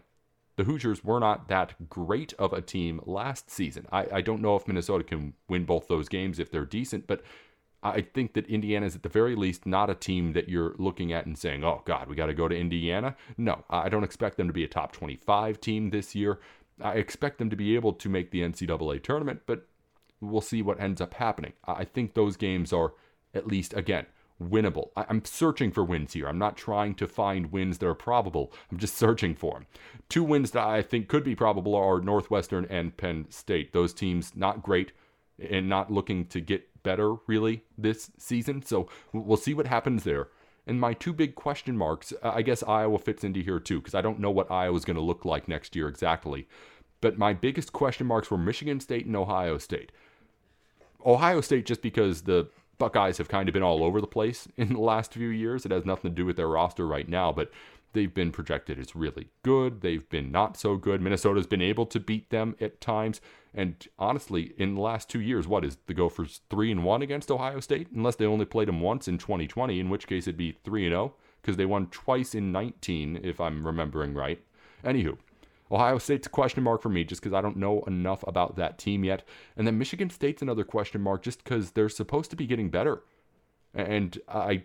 the 0.57 0.65
Hoosiers 0.65 1.05
were 1.05 1.21
not 1.21 1.49
that 1.49 1.89
great 1.89 2.33
of 2.39 2.53
a 2.53 2.63
team 2.63 3.01
last 3.05 3.51
season. 3.51 3.87
I, 3.93 4.07
I 4.15 4.21
don't 4.23 4.41
know 4.41 4.57
if 4.57 4.67
Minnesota 4.67 5.05
can 5.05 5.35
win 5.49 5.65
both 5.65 5.89
those 5.89 6.09
games 6.09 6.39
if 6.39 6.51
they're 6.51 6.65
decent, 6.65 7.07
but 7.07 7.23
I 7.83 8.01
think 8.01 8.33
that 8.33 8.47
Indiana 8.47 8.87
is 8.87 8.97
at 8.97 9.03
the 9.03 9.09
very 9.09 9.37
least 9.37 9.67
not 9.67 9.91
a 9.91 9.95
team 9.95 10.33
that 10.33 10.49
you're 10.49 10.75
looking 10.79 11.13
at 11.13 11.27
and 11.27 11.39
saying, 11.39 11.63
oh, 11.63 11.83
God, 11.85 12.09
we 12.09 12.17
got 12.17 12.27
to 12.27 12.35
go 12.35 12.49
to 12.49 12.57
Indiana. 12.57 13.17
No, 13.37 13.65
I 13.71 13.89
don't 13.89 14.03
expect 14.03 14.39
them 14.39 14.47
to 14.47 14.53
be 14.53 14.65
a 14.65 14.69
top 14.69 14.93
25 14.93 15.61
team 15.61 15.91
this 15.91 16.15
year. 16.15 16.41
I 16.81 16.95
expect 16.95 17.39
them 17.39 17.51
to 17.51 17.57
be 17.57 17.75
able 17.75 17.93
to 17.93 18.09
make 18.09 18.31
the 18.31 18.41
NCAA 18.41 19.03
tournament, 19.03 19.43
but 19.47 19.67
we'll 20.21 20.41
see 20.41 20.63
what 20.63 20.81
ends 20.81 21.01
up 21.01 21.15
happening. 21.15 21.53
I 21.65 21.85
think 21.85 22.15
those 22.15 22.37
games 22.37 22.73
are 22.73 22.95
at 23.35 23.47
least, 23.47 23.75
again, 23.75 24.07
winnable. 24.43 24.91
I- 24.97 25.07
am 25.09 25.25
searching 25.25 25.71
for 25.71 25.85
wins 25.85 26.13
here. 26.13 26.29
I'm 26.29 26.39
not 26.39 26.57
trying 26.57 26.95
to 26.97 27.07
find 27.07 27.53
wins 27.53 27.79
that 27.79 27.87
are 27.87 27.95
probable. 27.95 28.53
I'm 28.71 28.79
just 28.79 28.97
searching 28.97 29.35
for 29.35 29.55
them. 29.55 29.67
Two 30.09 30.25
wins 30.25 30.51
that 30.53 30.67
I 30.67 30.83
think 30.83 31.09
could 31.09 31.25
be 31.25 31.35
probable 31.35 31.75
are 31.75 32.01
Northwestern 32.01 32.67
and 32.67 32.97
Penn 32.97 33.27
State. 33.31 33.73
Those 33.73 33.93
teams 33.93 34.37
not 34.37 34.63
great 34.63 34.93
and 35.39 35.69
not 35.69 35.93
looking 35.93 36.27
to 36.27 36.41
get 36.41 36.83
better 36.83 37.15
really 37.27 37.65
this 37.77 38.11
season. 38.19 38.63
So 38.63 38.89
we'll 39.13 39.37
see 39.37 39.55
what 39.55 39.67
happens 39.67 40.05
there. 40.05 40.29
And 40.67 40.81
my 40.81 40.95
two 40.95 41.13
big 41.13 41.35
question 41.35 41.77
marks, 41.77 42.13
uh, 42.23 42.33
I 42.35 42.43
guess 42.43 42.63
Iowa 42.63 42.99
fits 42.99 43.23
into 43.23 43.41
here 43.41 43.61
too, 43.61 43.81
because 43.81 43.95
I 43.95 44.01
don't 44.01 44.19
know 44.19 44.31
what 44.31 44.51
Iowa's 44.51 44.85
going 44.85 44.97
to 44.97 45.03
look 45.03 45.25
like 45.25 45.49
next 45.49 45.77
year 45.77 45.89
exactly. 45.89 46.49
But 47.01 47.19
my 47.19 47.33
biggest 47.35 47.73
question 47.73 48.07
marks 48.07 48.31
were 48.31 48.39
Michigan 48.39 48.81
State 48.81 49.07
and 49.07 49.17
Ohio 49.17 49.59
State. 49.59 49.93
Ohio 51.05 51.41
State, 51.41 51.67
just 51.67 51.83
because 51.83 52.23
the 52.23 52.49
Buckeyes 52.79 53.19
have 53.19 53.29
kind 53.29 53.49
of 53.49 53.53
been 53.53 53.63
all 53.63 53.83
over 53.83 54.01
the 54.01 54.07
place 54.07 54.49
in 54.57 54.73
the 54.73 54.81
last 54.81 55.13
few 55.13 55.29
years. 55.29 55.65
It 55.65 55.73
has 55.73 55.85
nothing 55.85 56.11
to 56.11 56.15
do 56.15 56.27
with 56.27 56.37
their 56.37 56.49
roster 56.49 56.87
right 56.87 57.09
now, 57.09 57.33
but 57.33 57.51
they've 57.93 58.13
been 58.13 58.31
projected 58.31 58.79
as 58.79 58.95
really 58.95 59.29
good. 59.43 59.81
They've 59.81 60.09
been 60.09 60.31
not 60.31 60.57
so 60.57 60.77
good. 60.77 61.01
Minnesota's 61.01 61.47
been 61.47 61.63
able 61.63 61.87
to 61.87 62.01
beat 62.01 62.31
them 62.31 62.57
at 62.61 62.81
times. 62.81 63.21
And 63.55 63.89
honestly, 63.99 64.53
in 64.59 64.75
the 64.75 64.83
last 64.83 65.09
two 65.09 65.21
years, 65.21 65.49
what 65.49 65.65
is 65.65 65.79
the 65.87 65.95
Gophers 65.95 66.43
three 66.51 66.71
and 66.71 66.85
one 66.85 67.01
against 67.01 67.31
Ohio 67.31 67.61
State? 67.61 67.89
Unless 67.95 68.17
they 68.17 68.27
only 68.27 68.45
played 68.45 68.69
them 68.69 68.83
once 68.83 69.09
in 69.09 69.17
2020, 69.17 69.81
in 69.81 69.89
which 69.89 70.07
case 70.07 70.27
it'd 70.27 70.37
be 70.37 70.53
three 70.53 70.85
and 70.85 70.93
zero 70.93 71.05
oh, 71.05 71.15
because 71.41 71.57
they 71.57 71.65
won 71.65 71.87
twice 71.87 72.35
in 72.35 72.53
19, 72.53 73.21
if 73.23 73.41
I'm 73.41 73.67
remembering 73.67 74.13
right. 74.13 74.43
Anywho, 74.85 75.17
Ohio 75.71 75.99
State's 75.99 76.27
a 76.27 76.31
question 76.31 76.63
mark 76.63 76.83
for 76.83 76.89
me 76.89 77.05
just 77.05 77.21
because 77.21 77.35
I 77.35 77.41
don't 77.41 77.57
know 77.57 77.83
enough 77.83 78.25
about 78.27 78.57
that 78.57 78.79
team 78.79 79.05
yet. 79.05 79.27
And 79.57 79.67
then 79.67 79.79
Michigan 79.79 80.11
State's 80.11 80.43
another 80.43 80.65
question 80.65 81.01
mark 81.01 81.23
just 81.23 81.43
because 81.43 81.73
they're 81.73 81.89
supposed 81.89 82.31
to 82.31 82.37
be 82.37 82.47
getting 82.47 82.71
better. 82.71 83.03
And 83.75 84.19
I 84.29 84.65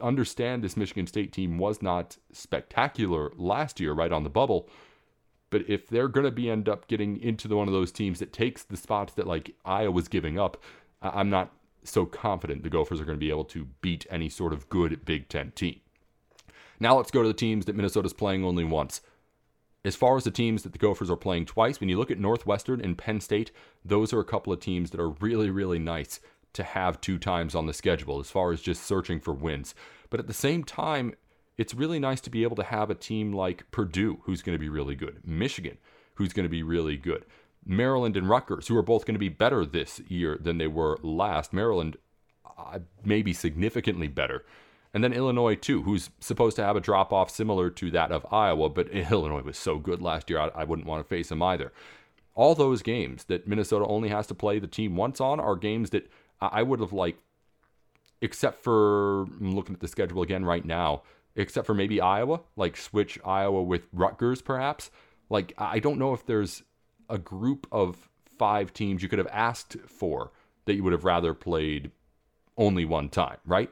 understand 0.00 0.62
this 0.62 0.76
Michigan 0.76 1.06
State 1.06 1.32
team 1.32 1.58
was 1.58 1.80
not 1.80 2.16
spectacular 2.32 3.32
last 3.36 3.80
year, 3.80 3.92
right 3.92 4.12
on 4.12 4.24
the 4.24 4.30
bubble. 4.30 4.68
But 5.50 5.68
if 5.68 5.88
they're 5.88 6.08
going 6.08 6.24
to 6.24 6.30
be 6.30 6.50
end 6.50 6.68
up 6.68 6.88
getting 6.88 7.18
into 7.20 7.46
the, 7.46 7.56
one 7.56 7.68
of 7.68 7.74
those 7.74 7.92
teams 7.92 8.18
that 8.18 8.32
takes 8.32 8.64
the 8.64 8.76
spots 8.76 9.14
that 9.14 9.26
like 9.26 9.54
Iowa's 9.64 10.08
giving 10.08 10.38
up, 10.38 10.62
I'm 11.00 11.30
not 11.30 11.52
so 11.84 12.06
confident 12.06 12.62
the 12.62 12.70
Gophers 12.70 13.00
are 13.00 13.04
going 13.04 13.18
to 13.18 13.24
be 13.24 13.30
able 13.30 13.44
to 13.46 13.66
beat 13.80 14.06
any 14.10 14.28
sort 14.28 14.52
of 14.52 14.68
good 14.68 15.04
Big 15.04 15.28
Ten 15.28 15.50
team. 15.52 15.80
Now 16.80 16.96
let's 16.96 17.10
go 17.10 17.22
to 17.22 17.28
the 17.28 17.34
teams 17.34 17.66
that 17.66 17.76
Minnesota's 17.76 18.12
playing 18.12 18.44
only 18.44 18.64
once. 18.64 19.02
As 19.84 19.96
far 19.96 20.16
as 20.16 20.24
the 20.24 20.30
teams 20.30 20.62
that 20.62 20.72
the 20.72 20.78
Gophers 20.78 21.10
are 21.10 21.16
playing 21.16 21.46
twice, 21.46 21.80
when 21.80 21.88
you 21.88 21.98
look 21.98 22.10
at 22.10 22.18
Northwestern 22.18 22.80
and 22.80 22.96
Penn 22.96 23.20
State, 23.20 23.50
those 23.84 24.12
are 24.12 24.20
a 24.20 24.24
couple 24.24 24.52
of 24.52 24.60
teams 24.60 24.90
that 24.90 25.00
are 25.00 25.10
really, 25.10 25.50
really 25.50 25.80
nice 25.80 26.20
to 26.52 26.62
have 26.62 27.00
two 27.00 27.18
times 27.18 27.54
on 27.54 27.66
the 27.66 27.72
schedule 27.72 28.20
as 28.20 28.30
far 28.30 28.52
as 28.52 28.60
just 28.60 28.84
searching 28.84 29.18
for 29.18 29.32
wins. 29.32 29.74
But 30.08 30.20
at 30.20 30.28
the 30.28 30.34
same 30.34 30.62
time, 30.62 31.14
it's 31.58 31.74
really 31.74 31.98
nice 31.98 32.20
to 32.22 32.30
be 32.30 32.44
able 32.44 32.56
to 32.56 32.62
have 32.62 32.90
a 32.90 32.94
team 32.94 33.32
like 33.32 33.70
Purdue, 33.72 34.20
who's 34.24 34.42
going 34.42 34.54
to 34.54 34.60
be 34.60 34.68
really 34.68 34.94
good, 34.94 35.20
Michigan, 35.24 35.78
who's 36.14 36.32
going 36.32 36.44
to 36.44 36.50
be 36.50 36.62
really 36.62 36.96
good, 36.96 37.24
Maryland 37.64 38.16
and 38.16 38.28
Rutgers, 38.28 38.68
who 38.68 38.76
are 38.76 38.82
both 38.82 39.04
going 39.04 39.14
to 39.14 39.18
be 39.18 39.28
better 39.28 39.64
this 39.64 40.00
year 40.08 40.38
than 40.40 40.58
they 40.58 40.66
were 40.66 40.98
last. 41.02 41.52
Maryland, 41.52 41.96
uh, 42.58 42.80
maybe 43.04 43.32
significantly 43.32 44.08
better. 44.08 44.44
And 44.94 45.02
then 45.02 45.12
Illinois, 45.12 45.54
too, 45.54 45.82
who's 45.82 46.10
supposed 46.20 46.56
to 46.56 46.64
have 46.64 46.76
a 46.76 46.80
drop 46.80 47.12
off 47.12 47.30
similar 47.30 47.70
to 47.70 47.90
that 47.92 48.12
of 48.12 48.26
Iowa, 48.30 48.68
but 48.68 48.88
Illinois 48.92 49.42
was 49.42 49.56
so 49.58 49.78
good 49.78 50.02
last 50.02 50.28
year, 50.28 50.38
I, 50.38 50.48
I 50.54 50.64
wouldn't 50.64 50.86
want 50.86 51.02
to 51.02 51.08
face 51.08 51.30
them 51.30 51.42
either. 51.42 51.72
All 52.34 52.54
those 52.54 52.82
games 52.82 53.24
that 53.24 53.46
Minnesota 53.46 53.86
only 53.86 54.08
has 54.08 54.26
to 54.28 54.34
play 54.34 54.58
the 54.58 54.66
team 54.66 54.96
once 54.96 55.20
on 55.20 55.40
are 55.40 55.56
games 55.56 55.90
that 55.90 56.10
I 56.40 56.62
would 56.62 56.80
have 56.80 56.92
liked, 56.92 57.20
except 58.20 58.62
for 58.62 59.22
I'm 59.22 59.54
looking 59.54 59.74
at 59.74 59.80
the 59.80 59.88
schedule 59.88 60.22
again 60.22 60.44
right 60.44 60.64
now, 60.64 61.02
except 61.36 61.66
for 61.66 61.74
maybe 61.74 62.00
Iowa, 62.00 62.40
like 62.56 62.76
switch 62.76 63.18
Iowa 63.24 63.62
with 63.62 63.86
Rutgers 63.92 64.42
perhaps. 64.42 64.90
Like, 65.28 65.52
I 65.56 65.78
don't 65.78 65.98
know 65.98 66.14
if 66.14 66.26
there's 66.26 66.62
a 67.08 67.18
group 67.18 67.66
of 67.70 68.08
five 68.38 68.72
teams 68.72 69.02
you 69.02 69.08
could 69.08 69.18
have 69.18 69.28
asked 69.30 69.76
for 69.86 70.32
that 70.64 70.74
you 70.74 70.82
would 70.82 70.92
have 70.92 71.04
rather 71.04 71.34
played 71.34 71.90
only 72.56 72.84
one 72.84 73.08
time, 73.08 73.38
right? 73.46 73.70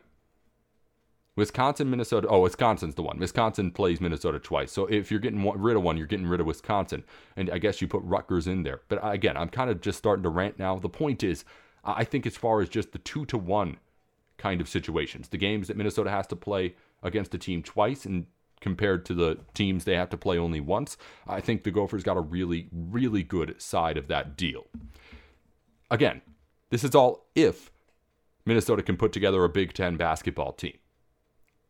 Wisconsin, 1.37 1.89
Minnesota. 1.89 2.29
Oh, 2.29 2.41
Wisconsin's 2.41 2.97
the 2.97 3.03
one. 3.03 3.19
Wisconsin 3.19 3.71
plays 3.71 4.01
Minnesota 4.01 4.39
twice. 4.39 4.73
So 4.73 4.87
if 4.87 5.11
you're 5.11 5.21
getting 5.21 5.43
rid 5.59 5.77
of 5.77 5.83
one, 5.83 5.97
you're 5.97 6.07
getting 6.07 6.27
rid 6.27 6.41
of 6.41 6.47
Wisconsin. 6.47 7.05
And 7.37 7.49
I 7.51 7.59
guess 7.59 7.81
you 7.81 7.89
put 7.89 8.03
Rutgers 8.03 8.47
in 8.47 8.63
there. 8.63 8.83
But 8.89 8.99
again, 9.03 9.37
I'm 9.37 9.49
kind 9.49 9.71
of 9.71 9.81
just 9.81 9.99
starting 9.99 10.23
to 10.25 10.29
rant 10.29 10.59
now. 10.59 10.79
The 10.79 10.89
point 10.89 11.23
is, 11.23 11.45
I 11.85 12.05
think 12.05 12.27
as 12.27 12.37
far 12.37 12.61
as 12.61 12.69
just 12.69 12.93
the 12.93 12.99
two 12.99 13.25
to 13.27 13.39
one 13.39 13.79
kind 14.39 14.61
of 14.61 14.69
situations, 14.69 15.29
the 15.29 15.39
games 15.39 15.69
that 15.69 15.77
Minnesota 15.77 16.11
has 16.11 16.27
to 16.29 16.37
play 16.37 16.75
against 17.03 17.35
a 17.35 17.39
team 17.39 17.63
twice 17.63 18.05
and 18.05 18.27
compared 18.61 19.07
to 19.07 19.15
the 19.15 19.39
teams 19.55 19.85
they 19.85 19.95
have 19.95 20.11
to 20.11 20.19
play 20.19 20.37
only 20.37 20.61
once, 20.61 20.99
I 21.27 21.41
think 21.41 21.63
the 21.63 21.71
Gophers 21.71 22.03
got 22.03 22.19
a 22.19 22.21
really, 22.21 22.69
really 22.73 23.23
good 23.23 23.55
side 23.63 23.97
of 23.97 24.09
that 24.09 24.37
deal. 24.37 24.67
Again, 25.91 26.21
this 26.69 26.85
is 26.85 26.95
all 26.95 27.29
if 27.35 27.71
Minnesota 28.45 28.83
can 28.83 28.99
put 28.99 29.13
together 29.13 29.43
a 29.45 29.49
Big 29.49 29.73
Ten 29.73 29.97
basketball 29.97 30.53
team 30.53 30.77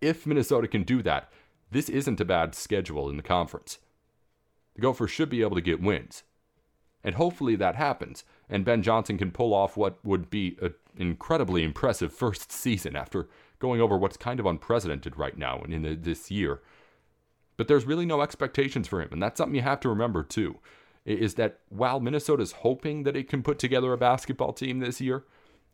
if 0.01 0.27
Minnesota 0.27 0.69
can 0.69 0.83
do 0.83 1.03
that, 1.03 1.31
this 1.71 1.89
isn't 1.89 2.21
a 2.21 2.25
bad 2.25 2.55
schedule 2.55 3.09
in 3.09 3.17
the 3.17 3.23
conference. 3.23 3.79
The 4.75 4.83
Gophers 4.83 5.11
should 5.11 5.31
be 5.31 5.43
able 5.43 5.57
to 5.57 5.61
get 5.61 5.83
wins. 5.83 6.23
And 7.03 7.15
hopefully 7.15 7.57
that 7.57 7.77
happens, 7.77 8.25
and 8.49 8.65
Ben 8.65 8.83
Johnson 8.83 9.17
can 9.17 9.31
pull 9.31 9.55
off 9.55 9.77
what 9.77 10.05
would 10.05 10.29
be 10.29 10.59
an 10.61 10.75
incredibly 10.97 11.63
impressive 11.63 12.13
first 12.13 12.53
season 12.53 12.97
after 12.97 13.29
going 13.59 13.81
over 13.81 13.97
what's 13.97 14.17
kind 14.17 14.41
of 14.41 14.47
unprecedented 14.47 15.17
right 15.17 15.37
now 15.37 15.63
in 15.63 16.01
this 16.03 16.31
year. 16.31 16.61
But 17.57 17.69
there's 17.69 17.85
really 17.85 18.07
no 18.07 18.23
expectations 18.23 18.89
for 18.89 19.03
him, 19.03 19.11
and 19.13 19.23
that's 19.23 19.39
something 19.39 19.55
you 19.55 19.63
have 19.63 19.81
to 19.81 19.89
remember 19.89 20.23
too. 20.23 20.59
Is 21.05 21.35
that 21.35 21.61
while 21.69 22.01
Minnesota's 22.01 22.53
hoping 22.53 23.05
that 23.05 23.17
it 23.17 23.29
can 23.29 23.43
put 23.43 23.59
together 23.59 23.93
a 23.93 23.99
basketball 23.99 24.53
team 24.53 24.81
this 24.81 25.01
year, 25.01 25.25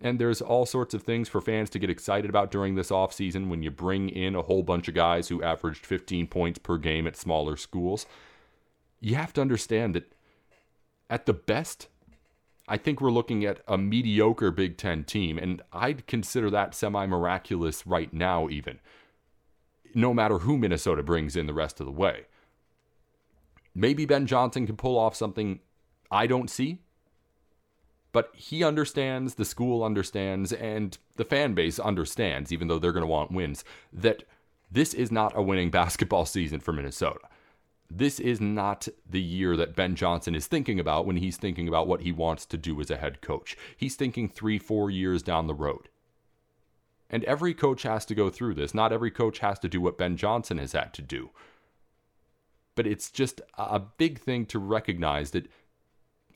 and 0.00 0.19
there's 0.19 0.43
all 0.43 0.67
sorts 0.67 0.95
of 0.95 1.03
things 1.03 1.29
for 1.29 1.41
fans 1.41 1.71
to 1.71 1.79
get 1.79 1.91
excited 1.91 2.29
about 2.29 2.50
during 2.50 2.75
this 2.75 2.91
offseason 2.91 3.49
when 3.49 3.62
you 3.62 3.71
bring 3.71 4.09
in 4.09 4.35
a 4.35 4.43
whole 4.43 4.62
bunch 4.62 4.88
of 4.88 4.95
guys 4.95 5.29
who 5.29 5.43
averaged 5.43 5.87
15 5.87 6.26
points 6.26 6.59
per 6.59 6.76
game 6.76 7.07
at 7.07 7.17
smaller 7.17 7.57
schools. 7.57 8.07
You 9.00 9.15
have 9.15 9.33
to 9.35 9.41
understand 9.41 9.95
that 9.95 10.12
at 11.09 11.26
the 11.26 11.33
best, 11.33 11.88
I 12.69 12.76
think 12.76 13.00
we're 13.00 13.11
looking 13.11 13.45
at 13.45 13.61
a 13.67 13.79
mediocre 13.79 14.50
Big 14.50 14.76
Ten 14.76 15.05
team, 15.05 15.38
and 15.38 15.62
I'd 15.73 16.07
consider 16.07 16.50
that 16.50 16.75
semi 16.75 17.07
miraculous 17.07 17.87
right 17.87 18.12
now, 18.12 18.49
even, 18.49 18.81
no 19.95 20.12
matter 20.12 20.41
who 20.41 20.59
Minnesota 20.59 21.03
brings 21.03 21.37
in 21.37 21.47
the 21.47 21.55
rest 21.55 21.81
of 21.81 21.87
the 21.87 21.93
way. 21.93 22.26
Maybe 23.75 24.05
Ben 24.05 24.26
Johnson 24.26 24.67
can 24.67 24.76
pull 24.76 24.99
off 24.99 25.15
something 25.15 25.61
I 26.11 26.26
don't 26.26 26.50
see, 26.50 26.81
but 28.17 28.31
he 28.35 28.65
understands, 28.65 29.35
the 29.35 29.45
school 29.45 29.85
understands, 29.85 30.51
and 30.51 30.97
the 31.17 31.25
fan 31.27 31.53
base 31.53 31.79
understands, 31.79 32.51
even 32.51 32.67
though 32.67 32.79
they're 32.79 32.91
going 32.91 33.03
to 33.03 33.07
want 33.07 33.31
wins, 33.31 33.63
that 33.93 34.23
this 34.73 34.95
is 34.95 35.13
not 35.13 35.37
a 35.37 35.43
winning 35.43 35.71
basketball 35.81 36.25
season 36.25 36.59
for 36.59 36.73
Minnesota. 36.73 37.29
This 37.91 38.19
is 38.19 38.41
not 38.41 38.89
the 39.07 39.21
year 39.21 39.55
that 39.59 39.77
Ben 39.77 39.95
Johnson 39.97 40.35
is 40.35 40.47
thinking 40.47 40.81
about 40.81 41.05
when 41.05 41.19
he's 41.19 41.37
thinking 41.37 41.69
about 41.69 41.87
what 41.87 42.01
he 42.01 42.11
wants 42.11 42.47
to 42.47 42.57
do 42.57 42.81
as 42.81 42.91
a 42.91 42.97
head 42.97 43.21
coach. 43.21 43.55
He's 43.77 43.97
thinking 43.97 44.31
three, 44.31 44.59
four 44.59 44.91
years 44.91 45.23
down 45.23 45.47
the 45.47 45.53
road. 45.53 45.91
And 47.11 47.23
every 47.25 47.53
coach 47.53 47.83
has 47.83 48.07
to 48.07 48.15
go 48.15 48.31
through 48.31 48.55
this. 48.55 48.73
Not 48.73 48.95
every 48.95 49.11
coach 49.11 49.41
has 49.41 49.59
to 49.59 49.69
do 49.69 49.83
what 49.83 49.99
Ben 49.99 50.17
Johnson 50.17 50.57
has 50.57 50.73
had 50.73 50.95
to 50.95 51.03
do. 51.03 51.33
But 52.77 52.87
it's 52.87 53.11
just 53.11 53.43
a 53.59 53.79
big 53.79 54.19
thing 54.21 54.47
to 54.47 54.59
recognize 54.59 55.33
that 55.33 55.51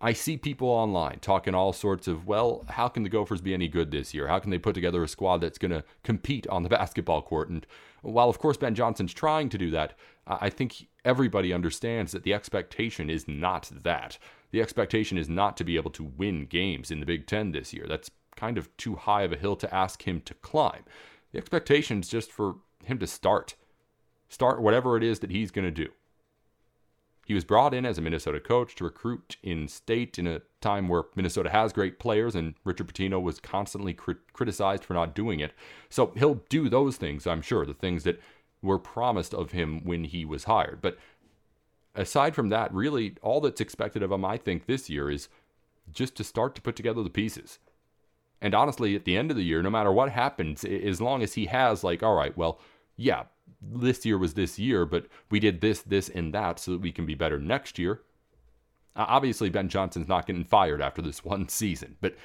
I 0.02 0.14
see 0.14 0.38
people 0.38 0.69
online 0.69 1.19
talking 1.21 1.54
all 1.54 1.75
sorts 1.75 2.09
of, 2.09 2.26
well, 2.26 2.64
how 2.71 2.88
can 2.88 3.02
the 3.02 3.11
Gophers 3.11 3.42
be 3.42 3.52
any 3.52 3.69
good 3.69 3.90
this 3.90 4.14
year? 4.14 4.28
How 4.28 4.38
can 4.38 4.50
they 4.50 4.59
put 4.59 4.75
together 4.75 5.04
a 5.04 5.09
squad 5.09 5.38
that's 5.38 5.59
going 5.59 5.73
to 5.73 5.85
compete 6.02 6.47
on 6.47 6.62
the 6.62 6.69
basketball 6.71 7.21
court? 7.21 7.50
And 7.50 7.66
while, 8.02 8.30
of 8.30 8.38
course, 8.38 8.57
Ben 8.57 8.75
Johnson's 8.75 9.12
trying 9.12 9.50
to 9.50 9.59
do 9.59 9.71
that, 9.73 9.92
I 10.26 10.49
think 10.49 10.87
everybody 11.04 11.52
understands 11.52 12.12
that 12.12 12.23
the 12.23 12.33
expectation 12.33 13.11
is 13.11 13.28
not 13.28 13.71
that. 13.83 14.16
The 14.52 14.62
expectation 14.62 15.19
is 15.19 15.28
not 15.28 15.57
to 15.59 15.64
be 15.64 15.76
able 15.76 15.90
to 15.92 16.04
win 16.04 16.47
games 16.47 16.90
in 16.90 17.00
the 17.00 17.07
Big 17.07 17.26
Ten 17.26 17.52
this 17.52 17.75
year. 17.75 17.87
That's 17.87 18.11
kind 18.37 18.57
of 18.57 18.75
too 18.76 18.97
high 18.97 19.23
of 19.23 19.33
a 19.33 19.37
hill 19.37 19.57
to 19.57 19.75
ask 19.75 20.02
him 20.07 20.23
to 20.23 20.35
climb. 20.35 20.85
The 21.33 21.38
expectation 21.38 22.00
is 22.00 22.09
just 22.09 22.33
for 22.33 22.57
him 22.85 22.99
to 22.99 23.07
start. 23.07 23.54
Start 24.28 24.62
whatever 24.62 24.97
it 24.97 25.02
is 25.02 25.19
that 25.19 25.30
he's 25.30 25.50
going 25.50 25.66
to 25.66 25.71
do. 25.71 25.90
He 27.31 27.35
was 27.35 27.45
brought 27.45 27.75
in 27.75 27.87
as 27.87 27.97
a 27.97 28.01
Minnesota 28.01 28.41
coach 28.41 28.75
to 28.75 28.83
recruit 28.83 29.37
in 29.41 29.69
state 29.69 30.19
in 30.19 30.27
a 30.27 30.41
time 30.61 30.89
where 30.89 31.05
Minnesota 31.15 31.49
has 31.49 31.73
great 31.73 32.01
players 32.01 32.35
and 32.35 32.55
Richard 32.65 32.89
Pitino 32.89 33.23
was 33.23 33.39
constantly 33.39 33.95
crit- 33.95 34.33
criticized 34.33 34.85
for 34.85 34.95
not 34.95 35.15
doing 35.15 35.39
it. 35.39 35.53
So 35.91 36.13
he'll 36.17 36.43
do 36.49 36.69
those 36.69 36.97
things, 36.97 37.29
I'm 37.29 37.41
sure, 37.41 37.65
the 37.65 37.73
things 37.73 38.03
that 38.03 38.21
were 38.63 38.81
promised 38.81 39.33
of 39.33 39.53
him 39.53 39.85
when 39.85 40.03
he 40.03 40.25
was 40.25 40.43
hired. 40.43 40.81
But 40.83 40.99
aside 41.95 42.35
from 42.35 42.49
that, 42.49 42.75
really, 42.75 43.15
all 43.23 43.41
that's 43.41 43.61
expected 43.61 44.03
of 44.03 44.11
him, 44.11 44.25
I 44.25 44.37
think, 44.37 44.67
this 44.67 44.91
year 44.91 45.09
is 45.09 45.29
just 45.93 46.17
to 46.17 46.25
start 46.25 46.57
to 46.57 46.63
put 46.63 46.75
together 46.75 47.05
the 47.05 47.11
pieces. 47.11 47.61
And 48.41 48.57
honestly, 48.57 48.97
at 48.97 49.05
the 49.05 49.17
end 49.17 49.31
of 49.31 49.37
the 49.37 49.45
year, 49.45 49.63
no 49.63 49.71
matter 49.71 49.93
what 49.93 50.11
happens, 50.11 50.65
as 50.65 51.01
long 51.01 51.23
as 51.23 51.35
he 51.35 51.47
has, 51.47 51.85
like, 51.85 52.03
all 52.03 52.17
right, 52.17 52.37
well, 52.37 52.59
yeah, 52.97 53.27
this 53.61 54.04
year 54.04 54.19
was 54.19 54.35
this 54.35 54.59
year, 54.59 54.85
but 54.85 55.07
we 55.30 55.40
did 55.40 55.61
this, 55.61 55.83
this, 55.83 56.09
and 56.09 56.35
that 56.35 56.59
so 56.59 56.73
that 56.73 56.80
we 56.80 56.92
can 56.92 57.07
be 57.07 57.14
better 57.14 57.38
next 57.38 57.78
year. 57.78 58.02
Obviously, 58.97 59.50
Ben 59.50 59.69
Johnson's 59.69 60.09
not 60.09 60.26
getting 60.26 60.45
fired 60.45 60.83
after 60.83 61.02
this 61.02 61.25
one 61.25 61.49
season, 61.49 61.97
but 62.00 62.16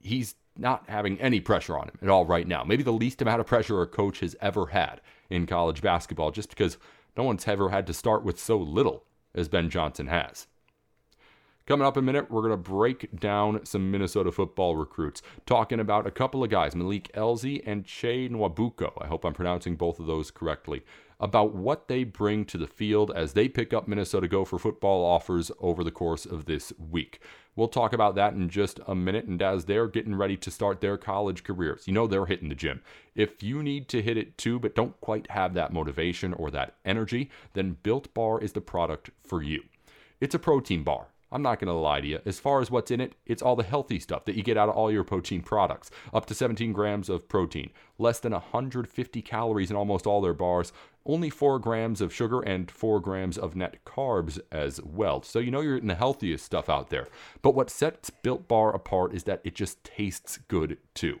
he's 0.00 0.34
not 0.56 0.84
having 0.88 1.20
any 1.20 1.40
pressure 1.40 1.78
on 1.78 1.88
him 1.88 1.98
at 2.02 2.08
all 2.08 2.26
right 2.26 2.46
now. 2.46 2.62
Maybe 2.64 2.82
the 2.82 2.92
least 2.92 3.22
amount 3.22 3.40
of 3.40 3.46
pressure 3.46 3.80
a 3.80 3.86
coach 3.86 4.20
has 4.20 4.36
ever 4.40 4.66
had 4.66 5.00
in 5.30 5.46
college 5.46 5.80
basketball, 5.80 6.30
just 6.30 6.50
because 6.50 6.76
no 7.16 7.24
one's 7.24 7.46
ever 7.48 7.70
had 7.70 7.86
to 7.86 7.94
start 7.94 8.24
with 8.24 8.38
so 8.38 8.58
little 8.58 9.04
as 9.34 9.48
Ben 9.48 9.70
Johnson 9.70 10.08
has. 10.08 10.46
Coming 11.64 11.86
up 11.86 11.96
in 11.96 12.02
a 12.02 12.06
minute, 12.06 12.28
we're 12.28 12.40
going 12.42 12.50
to 12.50 12.56
break 12.56 13.20
down 13.20 13.64
some 13.64 13.88
Minnesota 13.88 14.32
football 14.32 14.74
recruits, 14.74 15.22
talking 15.46 15.78
about 15.78 16.08
a 16.08 16.10
couple 16.10 16.42
of 16.42 16.50
guys, 16.50 16.74
Malik 16.74 17.12
Elzy 17.14 17.62
and 17.64 17.84
Che 17.84 18.28
Nwabuko. 18.28 18.92
I 19.00 19.06
hope 19.06 19.24
I'm 19.24 19.32
pronouncing 19.32 19.76
both 19.76 20.00
of 20.00 20.06
those 20.06 20.32
correctly. 20.32 20.82
About 21.20 21.54
what 21.54 21.86
they 21.86 22.02
bring 22.02 22.44
to 22.46 22.58
the 22.58 22.66
field 22.66 23.12
as 23.14 23.34
they 23.34 23.48
pick 23.48 23.72
up 23.72 23.86
Minnesota 23.86 24.26
Gopher 24.26 24.58
football 24.58 25.04
offers 25.04 25.52
over 25.60 25.84
the 25.84 25.92
course 25.92 26.26
of 26.26 26.46
this 26.46 26.72
week. 26.90 27.20
We'll 27.54 27.68
talk 27.68 27.92
about 27.92 28.16
that 28.16 28.34
in 28.34 28.48
just 28.48 28.80
a 28.88 28.96
minute. 28.96 29.26
And 29.26 29.40
as 29.40 29.66
they're 29.66 29.86
getting 29.86 30.16
ready 30.16 30.36
to 30.38 30.50
start 30.50 30.80
their 30.80 30.98
college 30.98 31.44
careers, 31.44 31.86
you 31.86 31.92
know 31.92 32.08
they're 32.08 32.26
hitting 32.26 32.48
the 32.48 32.56
gym. 32.56 32.82
If 33.14 33.40
you 33.40 33.62
need 33.62 33.88
to 33.90 34.02
hit 34.02 34.16
it 34.16 34.36
too, 34.36 34.58
but 34.58 34.74
don't 34.74 35.00
quite 35.00 35.30
have 35.30 35.54
that 35.54 35.72
motivation 35.72 36.32
or 36.32 36.50
that 36.50 36.74
energy, 36.84 37.30
then 37.52 37.76
Built 37.84 38.12
Bar 38.14 38.40
is 38.40 38.50
the 38.50 38.60
product 38.60 39.10
for 39.22 39.44
you. 39.44 39.62
It's 40.20 40.34
a 40.34 40.40
protein 40.40 40.82
bar 40.82 41.11
I'm 41.32 41.42
not 41.42 41.58
going 41.58 41.68
to 41.68 41.72
lie 41.72 42.02
to 42.02 42.06
you. 42.06 42.20
As 42.26 42.38
far 42.38 42.60
as 42.60 42.70
what's 42.70 42.90
in 42.90 43.00
it, 43.00 43.14
it's 43.26 43.40
all 43.42 43.56
the 43.56 43.62
healthy 43.62 43.98
stuff 43.98 44.26
that 44.26 44.36
you 44.36 44.42
get 44.42 44.58
out 44.58 44.68
of 44.68 44.76
all 44.76 44.92
your 44.92 45.02
protein 45.02 45.40
products. 45.42 45.90
Up 46.12 46.26
to 46.26 46.34
17 46.34 46.72
grams 46.72 47.08
of 47.08 47.28
protein, 47.28 47.70
less 47.98 48.20
than 48.20 48.32
150 48.32 49.22
calories 49.22 49.70
in 49.70 49.76
almost 49.76 50.06
all 50.06 50.20
their 50.20 50.34
bars, 50.34 50.72
only 51.06 51.30
4 51.30 51.58
grams 51.58 52.00
of 52.00 52.14
sugar 52.14 52.40
and 52.42 52.70
4 52.70 53.00
grams 53.00 53.38
of 53.38 53.56
net 53.56 53.78
carbs 53.84 54.38
as 54.52 54.80
well. 54.82 55.22
So 55.22 55.38
you 55.38 55.50
know 55.50 55.62
you're 55.62 55.76
eating 55.76 55.88
the 55.88 55.94
healthiest 55.94 56.44
stuff 56.44 56.68
out 56.68 56.90
there. 56.90 57.08
But 57.40 57.54
what 57.54 57.70
sets 57.70 58.10
Built 58.10 58.46
Bar 58.46 58.74
apart 58.74 59.14
is 59.14 59.24
that 59.24 59.40
it 59.42 59.54
just 59.54 59.82
tastes 59.82 60.38
good 60.48 60.76
too. 60.94 61.18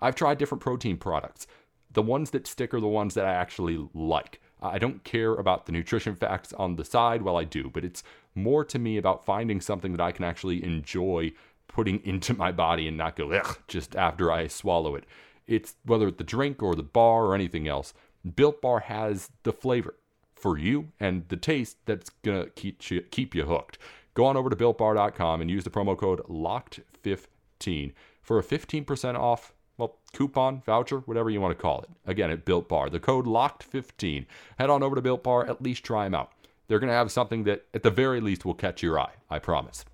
I've 0.00 0.14
tried 0.14 0.38
different 0.38 0.62
protein 0.62 0.98
products. 0.98 1.46
The 1.90 2.02
ones 2.02 2.30
that 2.30 2.46
stick 2.46 2.74
are 2.74 2.80
the 2.80 2.86
ones 2.86 3.14
that 3.14 3.24
I 3.24 3.32
actually 3.32 3.88
like. 3.94 4.40
I 4.60 4.78
don't 4.78 5.04
care 5.04 5.34
about 5.34 5.66
the 5.66 5.72
nutrition 5.72 6.14
facts 6.14 6.52
on 6.54 6.76
the 6.76 6.84
side, 6.84 7.22
well, 7.22 7.36
I 7.36 7.44
do, 7.44 7.70
but 7.72 7.84
it's 7.84 8.02
more 8.34 8.64
to 8.64 8.78
me 8.78 8.96
about 8.96 9.24
finding 9.24 9.60
something 9.60 9.92
that 9.92 10.00
I 10.00 10.12
can 10.12 10.24
actually 10.24 10.64
enjoy 10.64 11.32
putting 11.68 12.00
into 12.04 12.34
my 12.34 12.52
body 12.52 12.88
and 12.88 12.96
not 12.96 13.16
go, 13.16 13.32
ugh, 13.32 13.58
just 13.68 13.96
after 13.96 14.30
I 14.30 14.46
swallow 14.46 14.94
it. 14.94 15.04
It's 15.46 15.74
whether 15.84 16.08
it's 16.08 16.18
the 16.18 16.24
drink 16.24 16.62
or 16.62 16.74
the 16.74 16.82
bar 16.82 17.26
or 17.26 17.34
anything 17.34 17.68
else, 17.68 17.92
Built 18.36 18.62
Bar 18.62 18.80
has 18.80 19.30
the 19.42 19.52
flavor 19.52 19.94
for 20.34 20.56
you 20.56 20.88
and 20.98 21.28
the 21.28 21.36
taste 21.36 21.76
that's 21.84 22.10
to 22.22 22.50
keep 22.54 22.90
you, 22.90 23.02
keep 23.02 23.34
you 23.34 23.44
hooked. 23.44 23.78
Go 24.14 24.24
on 24.24 24.36
over 24.36 24.48
to 24.48 24.56
builtbar.com 24.56 25.40
and 25.40 25.50
use 25.50 25.64
the 25.64 25.70
promo 25.70 25.98
code 25.98 26.22
LOCKED15 26.28 27.92
for 28.22 28.38
a 28.38 28.42
15% 28.42 29.18
off 29.18 29.52
well, 29.76 29.96
coupon, 30.12 30.62
voucher, 30.64 30.98
whatever 31.00 31.30
you 31.30 31.40
want 31.40 31.56
to 31.56 31.60
call 31.60 31.82
it. 31.82 31.90
Again, 32.06 32.30
at 32.30 32.44
Built 32.44 32.68
Bar. 32.68 32.90
The 32.90 33.00
code 33.00 33.26
LOCKED15. 33.26 34.26
Head 34.58 34.70
on 34.70 34.82
over 34.82 34.94
to 34.94 35.02
Built 35.02 35.24
Bar, 35.24 35.48
at 35.48 35.60
least 35.60 35.82
try 35.82 36.04
them 36.04 36.14
out. 36.14 36.32
They're 36.66 36.78
going 36.78 36.88
to 36.88 36.94
have 36.94 37.12
something 37.12 37.44
that, 37.44 37.66
at 37.74 37.82
the 37.82 37.90
very 37.90 38.20
least, 38.20 38.44
will 38.44 38.54
catch 38.54 38.82
your 38.82 38.98
eye. 38.98 39.12
I 39.28 39.38
promise. 39.38 39.84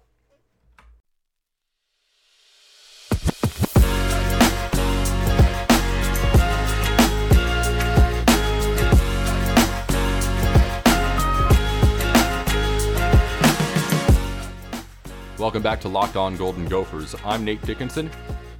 Welcome 15.39 15.63
back 15.63 15.81
to 15.81 15.89
Locked 15.89 16.17
On 16.17 16.37
Golden 16.37 16.67
Gophers. 16.67 17.17
I'm 17.25 17.45
Nate 17.45 17.63
Dickinson. 17.63 18.11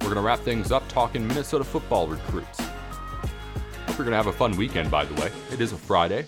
We're 0.01 0.07
going 0.07 0.15
to 0.15 0.21
wrap 0.21 0.39
things 0.39 0.71
up 0.71 0.85
talking 0.89 1.25
Minnesota 1.25 1.63
football 1.63 2.07
recruits. 2.07 2.59
Hope 2.59 3.97
you're 3.97 3.97
going 3.97 4.09
to 4.09 4.17
have 4.17 4.27
a 4.27 4.33
fun 4.33 4.57
weekend, 4.57 4.91
by 4.91 5.05
the 5.05 5.13
way. 5.21 5.31
It 5.51 5.61
is 5.61 5.71
a 5.71 5.77
Friday. 5.77 6.25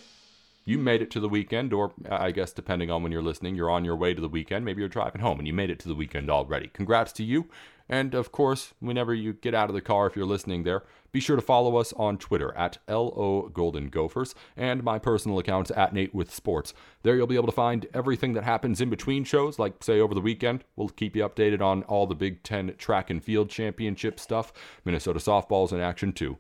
You 0.65 0.77
made 0.77 1.01
it 1.01 1.11
to 1.11 1.19
the 1.19 1.29
weekend, 1.29 1.73
or 1.73 1.93
uh, 2.09 2.17
I 2.19 2.31
guess 2.31 2.53
depending 2.53 2.89
on 2.89 3.03
when 3.03 3.11
you're 3.11 3.21
listening, 3.21 3.55
you're 3.55 3.69
on 3.69 3.83
your 3.83 3.95
way 3.95 4.13
to 4.13 4.21
the 4.21 4.29
weekend. 4.29 4.63
Maybe 4.63 4.81
you're 4.81 4.89
driving 4.89 5.21
home 5.21 5.39
and 5.39 5.47
you 5.47 5.53
made 5.53 5.69
it 5.69 5.79
to 5.79 5.87
the 5.87 5.95
weekend 5.95 6.29
already. 6.29 6.67
Congrats 6.67 7.11
to 7.13 7.23
you. 7.23 7.49
And 7.89 8.13
of 8.13 8.31
course, 8.31 8.73
whenever 8.79 9.13
you 9.13 9.33
get 9.33 9.53
out 9.53 9.69
of 9.69 9.75
the 9.75 9.81
car, 9.81 10.07
if 10.07 10.15
you're 10.15 10.25
listening 10.25 10.63
there, 10.63 10.83
be 11.11 11.19
sure 11.19 11.35
to 11.35 11.41
follow 11.41 11.75
us 11.75 11.91
on 11.93 12.17
Twitter 12.17 12.55
at 12.55 12.77
LO 12.87 13.49
Golden 13.53 13.89
Gophers 13.89 14.33
and 14.55 14.83
my 14.83 14.97
personal 14.97 15.37
accounts 15.37 15.69
at 15.75 15.93
Nate 15.93 16.15
with 16.15 16.33
Sports. 16.33 16.73
There 17.03 17.15
you'll 17.15 17.27
be 17.27 17.35
able 17.35 17.47
to 17.47 17.51
find 17.51 17.85
everything 17.93 18.33
that 18.33 18.45
happens 18.45 18.79
in 18.79 18.89
between 18.89 19.25
shows, 19.25 19.59
like 19.59 19.83
say 19.83 19.99
over 19.99 20.15
the 20.15 20.21
weekend. 20.21 20.63
We'll 20.77 20.89
keep 20.89 21.15
you 21.15 21.27
updated 21.27 21.61
on 21.61 21.83
all 21.83 22.07
the 22.07 22.15
Big 22.15 22.41
Ten 22.41 22.73
track 22.77 23.09
and 23.09 23.21
field 23.23 23.49
championship 23.49 24.19
stuff. 24.19 24.53
Minnesota 24.85 25.19
softball's 25.19 25.73
in 25.73 25.81
action 25.81 26.13
too. 26.13 26.37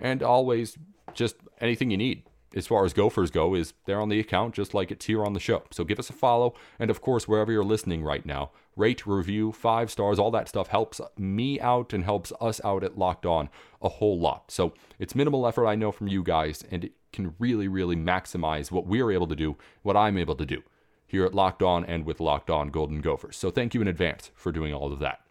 And 0.00 0.22
always 0.22 0.78
just 1.14 1.36
anything 1.60 1.90
you 1.90 1.98
need 1.98 2.24
as 2.54 2.66
far 2.66 2.84
as 2.84 2.92
Gophers 2.92 3.30
go, 3.30 3.54
is 3.54 3.74
there 3.86 4.00
on 4.00 4.08
the 4.08 4.20
account, 4.20 4.54
just 4.54 4.74
like 4.74 4.90
it's 4.90 5.06
here 5.06 5.24
on 5.24 5.32
the 5.32 5.40
show. 5.40 5.64
So 5.70 5.84
give 5.84 5.98
us 5.98 6.10
a 6.10 6.14
follow. 6.14 6.54
And 6.78 6.90
of 6.90 7.00
course, 7.00 7.26
wherever 7.26 7.52
you're 7.52 7.64
listening 7.64 8.02
right 8.02 8.24
now, 8.24 8.50
rate, 8.76 9.06
review, 9.06 9.52
five 9.52 9.90
stars, 9.90 10.18
all 10.18 10.30
that 10.30 10.48
stuff 10.48 10.68
helps 10.68 11.00
me 11.18 11.60
out 11.60 11.92
and 11.92 12.04
helps 12.04 12.32
us 12.40 12.60
out 12.64 12.84
at 12.84 12.98
Locked 12.98 13.26
On 13.26 13.48
a 13.82 13.88
whole 13.88 14.18
lot. 14.18 14.50
So 14.50 14.74
it's 14.98 15.14
minimal 15.14 15.46
effort, 15.46 15.66
I 15.66 15.74
know, 15.74 15.92
from 15.92 16.08
you 16.08 16.22
guys, 16.22 16.64
and 16.70 16.84
it 16.84 16.92
can 17.12 17.34
really, 17.38 17.68
really 17.68 17.96
maximize 17.96 18.70
what 18.70 18.86
we're 18.86 19.10
able 19.10 19.26
to 19.26 19.36
do, 19.36 19.56
what 19.82 19.96
I'm 19.96 20.18
able 20.18 20.36
to 20.36 20.46
do 20.46 20.62
here 21.06 21.24
at 21.24 21.34
Locked 21.34 21.62
On 21.62 21.84
and 21.84 22.04
with 22.04 22.20
Locked 22.20 22.50
On 22.50 22.68
Golden 22.68 23.00
Gophers. 23.00 23.36
So 23.36 23.50
thank 23.50 23.74
you 23.74 23.80
in 23.80 23.88
advance 23.88 24.30
for 24.34 24.52
doing 24.52 24.72
all 24.72 24.92
of 24.92 24.98
that. 25.00 25.25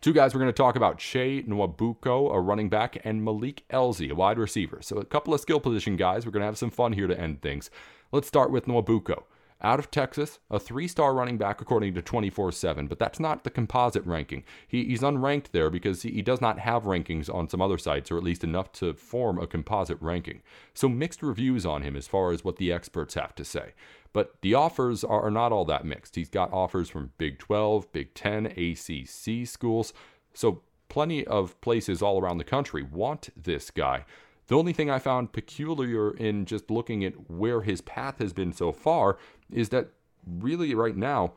Two 0.00 0.14
guys 0.14 0.32
we're 0.32 0.40
going 0.40 0.48
to 0.48 0.56
talk 0.56 0.76
about 0.76 0.96
Che 0.96 1.42
Nwabuko, 1.42 2.34
a 2.34 2.40
running 2.40 2.70
back, 2.70 2.96
and 3.04 3.22
Malik 3.22 3.64
Elzy, 3.68 4.10
a 4.10 4.14
wide 4.14 4.38
receiver. 4.38 4.78
So, 4.80 4.96
a 4.96 5.04
couple 5.04 5.34
of 5.34 5.42
skill 5.42 5.60
position 5.60 5.96
guys. 5.96 6.24
We're 6.24 6.32
going 6.32 6.40
to 6.40 6.46
have 6.46 6.56
some 6.56 6.70
fun 6.70 6.94
here 6.94 7.06
to 7.06 7.20
end 7.20 7.42
things. 7.42 7.70
Let's 8.10 8.26
start 8.26 8.50
with 8.50 8.64
Nwabuko. 8.64 9.24
Out 9.60 9.78
of 9.78 9.90
Texas, 9.90 10.38
a 10.50 10.58
three 10.58 10.88
star 10.88 11.12
running 11.12 11.36
back 11.36 11.60
according 11.60 11.92
to 11.92 12.00
24 12.00 12.50
7, 12.50 12.86
but 12.86 12.98
that's 12.98 13.20
not 13.20 13.44
the 13.44 13.50
composite 13.50 14.06
ranking. 14.06 14.42
He, 14.66 14.86
he's 14.86 15.02
unranked 15.02 15.50
there 15.52 15.68
because 15.68 16.00
he, 16.00 16.12
he 16.12 16.22
does 16.22 16.40
not 16.40 16.60
have 16.60 16.84
rankings 16.84 17.32
on 17.32 17.50
some 17.50 17.60
other 17.60 17.76
sites, 17.76 18.10
or 18.10 18.16
at 18.16 18.24
least 18.24 18.42
enough 18.42 18.72
to 18.72 18.94
form 18.94 19.38
a 19.38 19.46
composite 19.46 20.00
ranking. 20.00 20.40
So, 20.72 20.88
mixed 20.88 21.22
reviews 21.22 21.66
on 21.66 21.82
him 21.82 21.94
as 21.94 22.08
far 22.08 22.32
as 22.32 22.42
what 22.42 22.56
the 22.56 22.72
experts 22.72 23.12
have 23.16 23.34
to 23.34 23.44
say. 23.44 23.74
But 24.12 24.34
the 24.42 24.54
offers 24.54 25.04
are 25.04 25.30
not 25.30 25.52
all 25.52 25.64
that 25.66 25.84
mixed. 25.84 26.16
He's 26.16 26.28
got 26.28 26.52
offers 26.52 26.88
from 26.88 27.12
Big 27.16 27.38
12, 27.38 27.92
Big 27.92 28.14
10, 28.14 28.46
ACC 28.46 29.46
schools. 29.46 29.92
So 30.34 30.62
plenty 30.88 31.24
of 31.26 31.60
places 31.60 32.02
all 32.02 32.20
around 32.20 32.38
the 32.38 32.44
country 32.44 32.82
want 32.82 33.30
this 33.36 33.70
guy. 33.70 34.04
The 34.48 34.56
only 34.58 34.72
thing 34.72 34.90
I 34.90 34.98
found 34.98 35.32
peculiar 35.32 36.10
in 36.10 36.44
just 36.44 36.70
looking 36.70 37.04
at 37.04 37.30
where 37.30 37.62
his 37.62 37.80
path 37.80 38.18
has 38.18 38.32
been 38.32 38.52
so 38.52 38.72
far 38.72 39.16
is 39.48 39.68
that 39.68 39.90
really 40.26 40.74
right 40.74 40.96
now, 40.96 41.34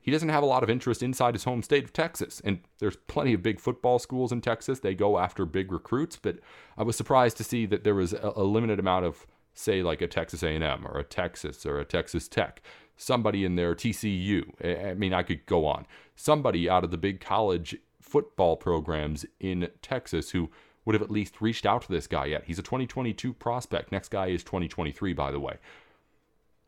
he 0.00 0.10
doesn't 0.10 0.28
have 0.28 0.42
a 0.42 0.46
lot 0.46 0.64
of 0.64 0.70
interest 0.70 1.02
inside 1.02 1.34
his 1.34 1.44
home 1.44 1.62
state 1.62 1.84
of 1.84 1.92
Texas. 1.92 2.42
And 2.44 2.58
there's 2.78 2.96
plenty 3.06 3.34
of 3.34 3.42
big 3.42 3.60
football 3.60 4.00
schools 4.00 4.32
in 4.32 4.40
Texas. 4.40 4.80
They 4.80 4.94
go 4.94 5.18
after 5.18 5.44
big 5.44 5.70
recruits, 5.70 6.16
but 6.16 6.38
I 6.76 6.82
was 6.82 6.96
surprised 6.96 7.36
to 7.36 7.44
see 7.44 7.66
that 7.66 7.84
there 7.84 7.94
was 7.94 8.12
a, 8.12 8.32
a 8.34 8.42
limited 8.42 8.80
amount 8.80 9.04
of 9.04 9.26
say 9.56 9.82
like 9.82 10.00
a 10.02 10.06
Texas 10.06 10.42
A&M 10.42 10.86
or 10.86 10.98
a 10.98 11.04
Texas 11.04 11.66
or 11.66 11.80
a 11.80 11.84
Texas 11.84 12.28
Tech, 12.28 12.62
somebody 12.96 13.44
in 13.44 13.56
there 13.56 13.74
TCU. 13.74 14.44
I 14.90 14.94
mean, 14.94 15.12
I 15.12 15.22
could 15.22 15.44
go 15.46 15.66
on. 15.66 15.86
Somebody 16.14 16.68
out 16.68 16.84
of 16.84 16.90
the 16.90 16.98
big 16.98 17.20
college 17.20 17.76
football 18.00 18.56
programs 18.56 19.26
in 19.40 19.68
Texas 19.82 20.30
who 20.30 20.50
would 20.84 20.94
have 20.94 21.02
at 21.02 21.10
least 21.10 21.40
reached 21.40 21.66
out 21.66 21.82
to 21.82 21.90
this 21.90 22.06
guy 22.06 22.26
yet. 22.26 22.44
He's 22.44 22.60
a 22.60 22.62
2022 22.62 23.32
prospect. 23.32 23.90
Next 23.90 24.10
guy 24.10 24.28
is 24.28 24.44
2023, 24.44 25.12
by 25.14 25.32
the 25.32 25.40
way. 25.40 25.56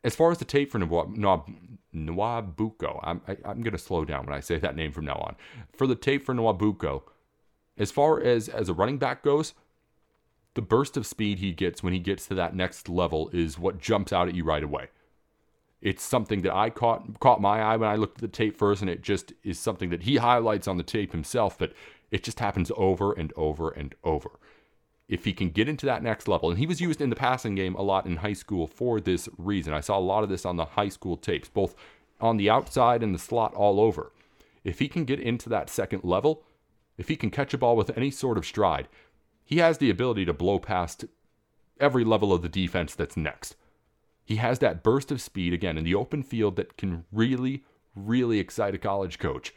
As 0.03 0.16
far 0.16 0.31
as 0.31 0.38
the 0.38 0.44
tape 0.44 0.70
for 0.72 0.79
Nwabuko, 0.79 1.51
I'm, 3.03 3.20
I, 3.29 3.33
am 3.33 3.38
i 3.44 3.51
am 3.51 3.62
going 3.62 3.72
to 3.72 3.79
slow 3.79 4.05
down 4.05 4.27
when 4.27 4.35
I 4.35 4.40
say 4.40 4.59
that 4.59 4.77
name 4.77 4.92
from 4.92 5.05
now 5.05 5.16
on. 5.16 5.37
For 5.72 5.87
the 5.87 5.94
tape 5.94 6.24
for 6.24 6.35
Nwabuko, 6.35 7.03
as 7.77 7.90
far 7.90 8.20
as 8.20 8.48
as 8.48 8.68
a 8.68 8.74
running 8.74 8.98
back 8.98 9.22
goes, 9.22 9.55
the 10.59 10.62
burst 10.62 10.97
of 10.97 11.07
speed 11.07 11.38
he 11.38 11.53
gets 11.53 11.85
when 11.85 11.92
he 11.92 12.01
gets 12.01 12.27
to 12.27 12.35
that 12.35 12.53
next 12.53 12.88
level 12.88 13.31
is 13.33 13.61
what 13.61 13.79
jumps 13.79 14.12
out 14.12 14.27
at 14.27 14.35
you 14.35 14.42
right 14.42 14.64
away. 14.64 14.88
It's 15.81 16.03
something 16.03 16.42
that 16.42 16.53
I 16.53 16.68
caught 16.68 17.21
caught 17.21 17.40
my 17.40 17.61
eye 17.61 17.77
when 17.77 17.88
I 17.88 17.94
looked 17.94 18.18
at 18.18 18.23
the 18.23 18.27
tape 18.27 18.57
first, 18.57 18.83
and 18.83 18.90
it 18.90 19.01
just 19.01 19.33
is 19.44 19.57
something 19.57 19.90
that 19.90 20.03
he 20.03 20.16
highlights 20.16 20.66
on 20.66 20.77
the 20.77 20.83
tape 20.83 21.12
himself, 21.12 21.57
but 21.57 21.75
it 22.11 22.25
just 22.25 22.40
happens 22.40 22.73
over 22.77 23.12
and 23.12 23.33
over 23.37 23.71
and 23.71 23.94
over. 24.03 24.40
If 25.09 25.25
he 25.27 25.33
can 25.33 25.51
get 25.51 25.68
into 25.68 25.87
that 25.87 26.03
next 26.03 26.27
level, 26.27 26.51
and 26.51 26.59
he 26.59 26.66
was 26.66 26.81
used 26.81 27.01
in 27.01 27.09
the 27.09 27.14
passing 27.14 27.55
game 27.55 27.77
a 27.77 27.83
lot 27.83 28.07
in 28.07 28.16
high 28.16 28.33
school 28.33 28.66
for 28.66 29.01
this 29.01 29.29
reason. 29.38 29.73
I 29.73 29.81
saw 29.81 29.97
a 29.97 30.01
lot 30.01 30.25
of 30.25 30.29
this 30.29 30.44
on 30.44 30.57
the 30.57 30.64
high 30.64 30.88
school 30.88 31.16
tapes, 31.16 31.49
both 31.49 31.77
on 32.21 32.37
the 32.37 32.51
outside 32.51 33.05
and 33.05 33.14
the 33.14 33.18
slot 33.21 33.55
all 33.55 33.79
over. 33.79 34.11
If 34.64 34.81
he 34.81 34.88
can 34.88 35.05
get 35.05 35.21
into 35.21 35.49
that 35.51 35.71
second 35.71 36.03
level, 36.03 36.42
if 36.97 37.07
he 37.07 37.14
can 37.14 37.31
catch 37.31 37.55
a 37.55 37.59
ball 37.59 37.77
with 37.77 37.97
any 37.97 38.11
sort 38.11 38.37
of 38.37 38.44
stride, 38.44 38.88
he 39.49 39.57
has 39.59 39.79
the 39.79 39.89
ability 39.89 40.27
to 40.27 40.35
blow 40.35 40.59
past 40.59 41.07
every 41.81 42.05
level 42.05 42.35
of 42.35 42.43
the 42.43 42.51
defense 42.51 42.95
that's 42.95 43.17
next. 43.17 43.57
He 44.27 44.37
has 44.37 44.59
that 44.59 44.83
burst 44.83 45.11
of 45.11 45.23
speed, 45.23 45.55
again, 45.55 45.79
in 45.79 45.85
the 45.85 45.95
open 45.95 46.23
field 46.23 46.57
that 46.57 46.77
can 46.77 47.07
really, 47.11 47.65
really 47.97 48.41
excite 48.41 48.75
a 48.75 48.79
college 48.79 49.19
coach. 49.19 49.55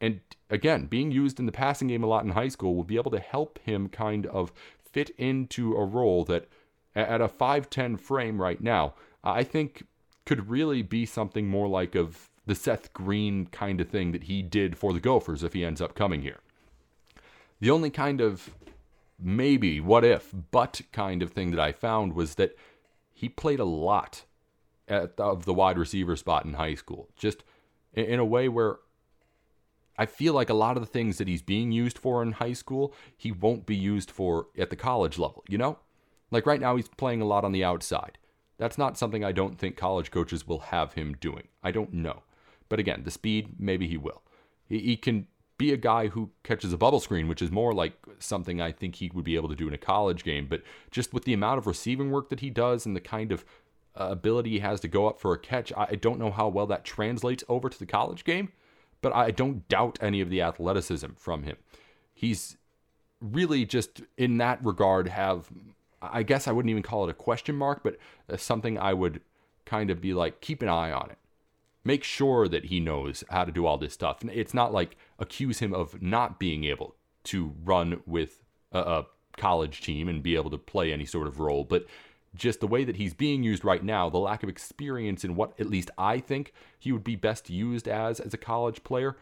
And 0.00 0.20
again, 0.48 0.86
being 0.86 1.10
used 1.10 1.38
in 1.38 1.44
the 1.44 1.52
passing 1.52 1.88
game 1.88 2.02
a 2.02 2.06
lot 2.06 2.24
in 2.24 2.30
high 2.30 2.48
school 2.48 2.74
will 2.74 2.84
be 2.84 2.96
able 2.96 3.10
to 3.10 3.20
help 3.20 3.58
him 3.58 3.90
kind 3.90 4.24
of 4.24 4.50
fit 4.82 5.10
into 5.18 5.74
a 5.74 5.84
role 5.84 6.24
that 6.24 6.48
at 6.94 7.20
a 7.20 7.28
5'10 7.28 8.00
frame 8.00 8.40
right 8.40 8.62
now, 8.62 8.94
I 9.22 9.44
think 9.44 9.84
could 10.24 10.48
really 10.48 10.80
be 10.80 11.04
something 11.04 11.48
more 11.48 11.68
like 11.68 11.94
of 11.94 12.30
the 12.46 12.54
Seth 12.54 12.94
Green 12.94 13.44
kind 13.44 13.78
of 13.78 13.90
thing 13.90 14.12
that 14.12 14.24
he 14.24 14.40
did 14.40 14.78
for 14.78 14.94
the 14.94 15.00
Gophers 15.00 15.44
if 15.44 15.52
he 15.52 15.66
ends 15.66 15.82
up 15.82 15.94
coming 15.94 16.22
here. 16.22 16.40
The 17.60 17.70
only 17.70 17.90
kind 17.90 18.22
of 18.22 18.54
maybe, 19.22 19.80
what 19.80 20.04
if, 20.04 20.34
but 20.50 20.80
kind 20.92 21.22
of 21.22 21.30
thing 21.30 21.50
that 21.52 21.60
I 21.60 21.72
found 21.72 22.14
was 22.14 22.34
that 22.36 22.56
he 23.12 23.28
played 23.28 23.60
a 23.60 23.64
lot 23.64 24.24
at, 24.88 25.18
of 25.18 25.44
the 25.44 25.54
wide 25.54 25.78
receiver 25.78 26.16
spot 26.16 26.44
in 26.44 26.54
high 26.54 26.74
school, 26.74 27.08
just 27.16 27.44
in 27.94 28.18
a 28.18 28.24
way 28.24 28.48
where 28.48 28.78
I 29.98 30.06
feel 30.06 30.34
like 30.34 30.50
a 30.50 30.54
lot 30.54 30.76
of 30.76 30.82
the 30.82 30.88
things 30.88 31.18
that 31.18 31.28
he's 31.28 31.42
being 31.42 31.70
used 31.70 31.98
for 31.98 32.22
in 32.22 32.32
high 32.32 32.54
school, 32.54 32.94
he 33.16 33.30
won't 33.30 33.66
be 33.66 33.76
used 33.76 34.10
for 34.10 34.48
at 34.58 34.70
the 34.70 34.76
college 34.76 35.18
level, 35.18 35.44
you 35.48 35.58
know? 35.58 35.78
Like 36.30 36.46
right 36.46 36.60
now, 36.60 36.76
he's 36.76 36.88
playing 36.88 37.20
a 37.20 37.26
lot 37.26 37.44
on 37.44 37.52
the 37.52 37.64
outside. 37.64 38.18
That's 38.58 38.78
not 38.78 38.96
something 38.96 39.24
I 39.24 39.32
don't 39.32 39.58
think 39.58 39.76
college 39.76 40.10
coaches 40.10 40.46
will 40.46 40.60
have 40.60 40.94
him 40.94 41.14
doing. 41.20 41.48
I 41.62 41.72
don't 41.72 41.92
know. 41.92 42.22
But 42.68 42.80
again, 42.80 43.02
the 43.04 43.10
speed, 43.10 43.56
maybe 43.58 43.86
he 43.86 43.98
will. 43.98 44.22
He, 44.66 44.78
he 44.78 44.96
can 44.96 45.26
be 45.58 45.72
a 45.72 45.76
guy 45.76 46.08
who 46.08 46.30
catches 46.42 46.72
a 46.72 46.78
bubble 46.78 47.00
screen, 47.00 47.28
which 47.28 47.42
is 47.42 47.50
more 47.50 47.72
like 47.72 47.94
something 48.18 48.60
I 48.60 48.72
think 48.72 48.96
he 48.96 49.10
would 49.14 49.24
be 49.24 49.36
able 49.36 49.48
to 49.48 49.54
do 49.54 49.68
in 49.68 49.74
a 49.74 49.78
college 49.78 50.24
game. 50.24 50.46
But 50.48 50.62
just 50.90 51.12
with 51.12 51.24
the 51.24 51.34
amount 51.34 51.58
of 51.58 51.66
receiving 51.66 52.10
work 52.10 52.30
that 52.30 52.40
he 52.40 52.50
does 52.50 52.86
and 52.86 52.96
the 52.96 53.00
kind 53.00 53.32
of 53.32 53.44
uh, 53.94 54.08
ability 54.10 54.50
he 54.50 54.58
has 54.60 54.80
to 54.80 54.88
go 54.88 55.06
up 55.06 55.20
for 55.20 55.32
a 55.32 55.38
catch, 55.38 55.72
I 55.76 55.94
don't 55.94 56.18
know 56.18 56.30
how 56.30 56.48
well 56.48 56.66
that 56.66 56.84
translates 56.84 57.44
over 57.48 57.68
to 57.68 57.78
the 57.78 57.86
college 57.86 58.24
game 58.24 58.50
but 59.02 59.14
I 59.14 59.32
don't 59.32 59.68
doubt 59.68 59.98
any 60.00 60.20
of 60.22 60.30
the 60.30 60.40
athleticism 60.40 61.08
from 61.16 61.42
him. 61.42 61.56
He's 62.14 62.56
really 63.20 63.66
just 63.66 64.00
in 64.16 64.38
that 64.38 64.64
regard 64.64 65.08
have 65.08 65.50
I 66.00 66.24
guess 66.24 66.48
I 66.48 66.52
wouldn't 66.52 66.70
even 66.70 66.82
call 66.82 67.04
it 67.04 67.10
a 67.10 67.14
question 67.14 67.54
mark, 67.54 67.84
but 67.84 67.96
something 68.40 68.76
I 68.76 68.92
would 68.92 69.20
kind 69.64 69.90
of 69.90 70.00
be 70.00 70.14
like 70.14 70.40
keep 70.40 70.62
an 70.62 70.68
eye 70.68 70.90
on 70.90 71.10
it. 71.10 71.18
Make 71.84 72.04
sure 72.04 72.48
that 72.48 72.66
he 72.66 72.80
knows 72.80 73.24
how 73.30 73.44
to 73.44 73.52
do 73.52 73.66
all 73.66 73.78
this 73.78 73.92
stuff. 73.92 74.18
It's 74.24 74.54
not 74.54 74.72
like 74.72 74.96
accuse 75.18 75.58
him 75.58 75.74
of 75.74 76.00
not 76.00 76.38
being 76.38 76.64
able 76.64 76.94
to 77.24 77.54
run 77.64 78.02
with 78.06 78.42
a, 78.70 78.78
a 78.78 79.06
college 79.36 79.80
team 79.80 80.08
and 80.08 80.22
be 80.22 80.36
able 80.36 80.50
to 80.50 80.58
play 80.58 80.92
any 80.92 81.06
sort 81.06 81.26
of 81.26 81.40
role, 81.40 81.64
but 81.64 81.86
just 82.34 82.60
the 82.60 82.66
way 82.66 82.84
that 82.84 82.96
he's 82.96 83.14
being 83.14 83.42
used 83.42 83.64
right 83.64 83.84
now, 83.84 84.08
the 84.08 84.18
lack 84.18 84.42
of 84.42 84.48
experience 84.48 85.24
in 85.24 85.36
what 85.36 85.58
at 85.60 85.68
least 85.68 85.90
I 85.98 86.18
think 86.18 86.52
he 86.78 86.92
would 86.92 87.04
be 87.04 87.16
best 87.16 87.50
used 87.50 87.86
as 87.86 88.20
as 88.20 88.32
a 88.32 88.38
college 88.38 88.84
player. 88.84 89.16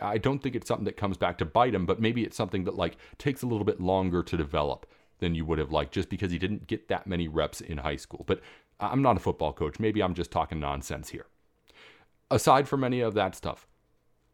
I 0.00 0.18
don't 0.18 0.42
think 0.42 0.54
it's 0.54 0.68
something 0.68 0.84
that 0.84 0.96
comes 0.96 1.16
back 1.16 1.38
to 1.38 1.44
bite 1.44 1.74
him, 1.74 1.86
but 1.86 2.00
maybe 2.00 2.24
it's 2.24 2.36
something 2.36 2.64
that 2.64 2.76
like 2.76 2.96
takes 3.18 3.42
a 3.42 3.46
little 3.46 3.64
bit 3.64 3.80
longer 3.80 4.22
to 4.22 4.36
develop 4.36 4.86
than 5.18 5.34
you 5.34 5.44
would 5.44 5.58
have 5.58 5.72
liked 5.72 5.94
just 5.94 6.10
because 6.10 6.30
he 6.30 6.38
didn't 6.38 6.66
get 6.66 6.88
that 6.88 7.06
many 7.06 7.28
reps 7.28 7.60
in 7.60 7.78
high 7.78 7.96
school. 7.96 8.24
But 8.26 8.40
I'm 8.80 9.00
not 9.00 9.16
a 9.16 9.20
football 9.20 9.52
coach. 9.52 9.78
Maybe 9.78 10.02
I'm 10.02 10.14
just 10.14 10.30
talking 10.30 10.60
nonsense 10.60 11.10
here. 11.10 11.26
Aside 12.30 12.68
from 12.68 12.84
any 12.84 13.00
of 13.00 13.14
that 13.14 13.34
stuff, 13.34 13.66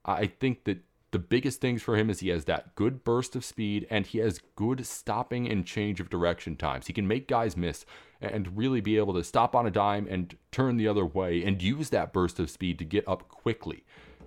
I 0.05 0.27
think 0.27 0.65
that 0.65 0.79
the 1.13 1.19
biggest 1.19 1.61
things 1.61 1.83
for 1.83 1.97
him 1.97 2.09
is 2.09 2.21
he 2.21 2.31
has 2.31 2.47
that 2.47 2.75
good 2.75 3.05
burst 3.05 3.37
of 3.37 3.45
speed 3.45 3.87
and 3.91 4.07
he 4.07 4.19
has 4.19 4.41
good 4.57 4.87
stopping 4.87 5.47
and 5.49 5.67
change 5.67 6.01
of 6.01 6.09
direction 6.09 6.57
times. 6.57 6.87
He 6.87 6.95
can 6.95 7.07
make 7.07 7.29
guys 7.29 7.55
miss 7.55 7.85
and 8.21 8.57
really 8.57 8.81
be 8.81 8.97
able 8.97 9.13
to 9.15 9.23
stop 9.23 9.55
on 9.55 9.67
a 9.67 9.71
dime 9.71 10.07
and 10.09 10.35
turn 10.51 10.79
the 10.79 10.89
other 10.89 11.05
way 11.05 11.45
and 11.45 11.61
use 11.61 11.91
that 11.91 12.15
burst 12.15 12.41
of 12.41 12.49
speed 12.49 12.79
to 12.79 12.87
get 12.87 13.07
up 13.07 13.29
quickly. 13.29 13.85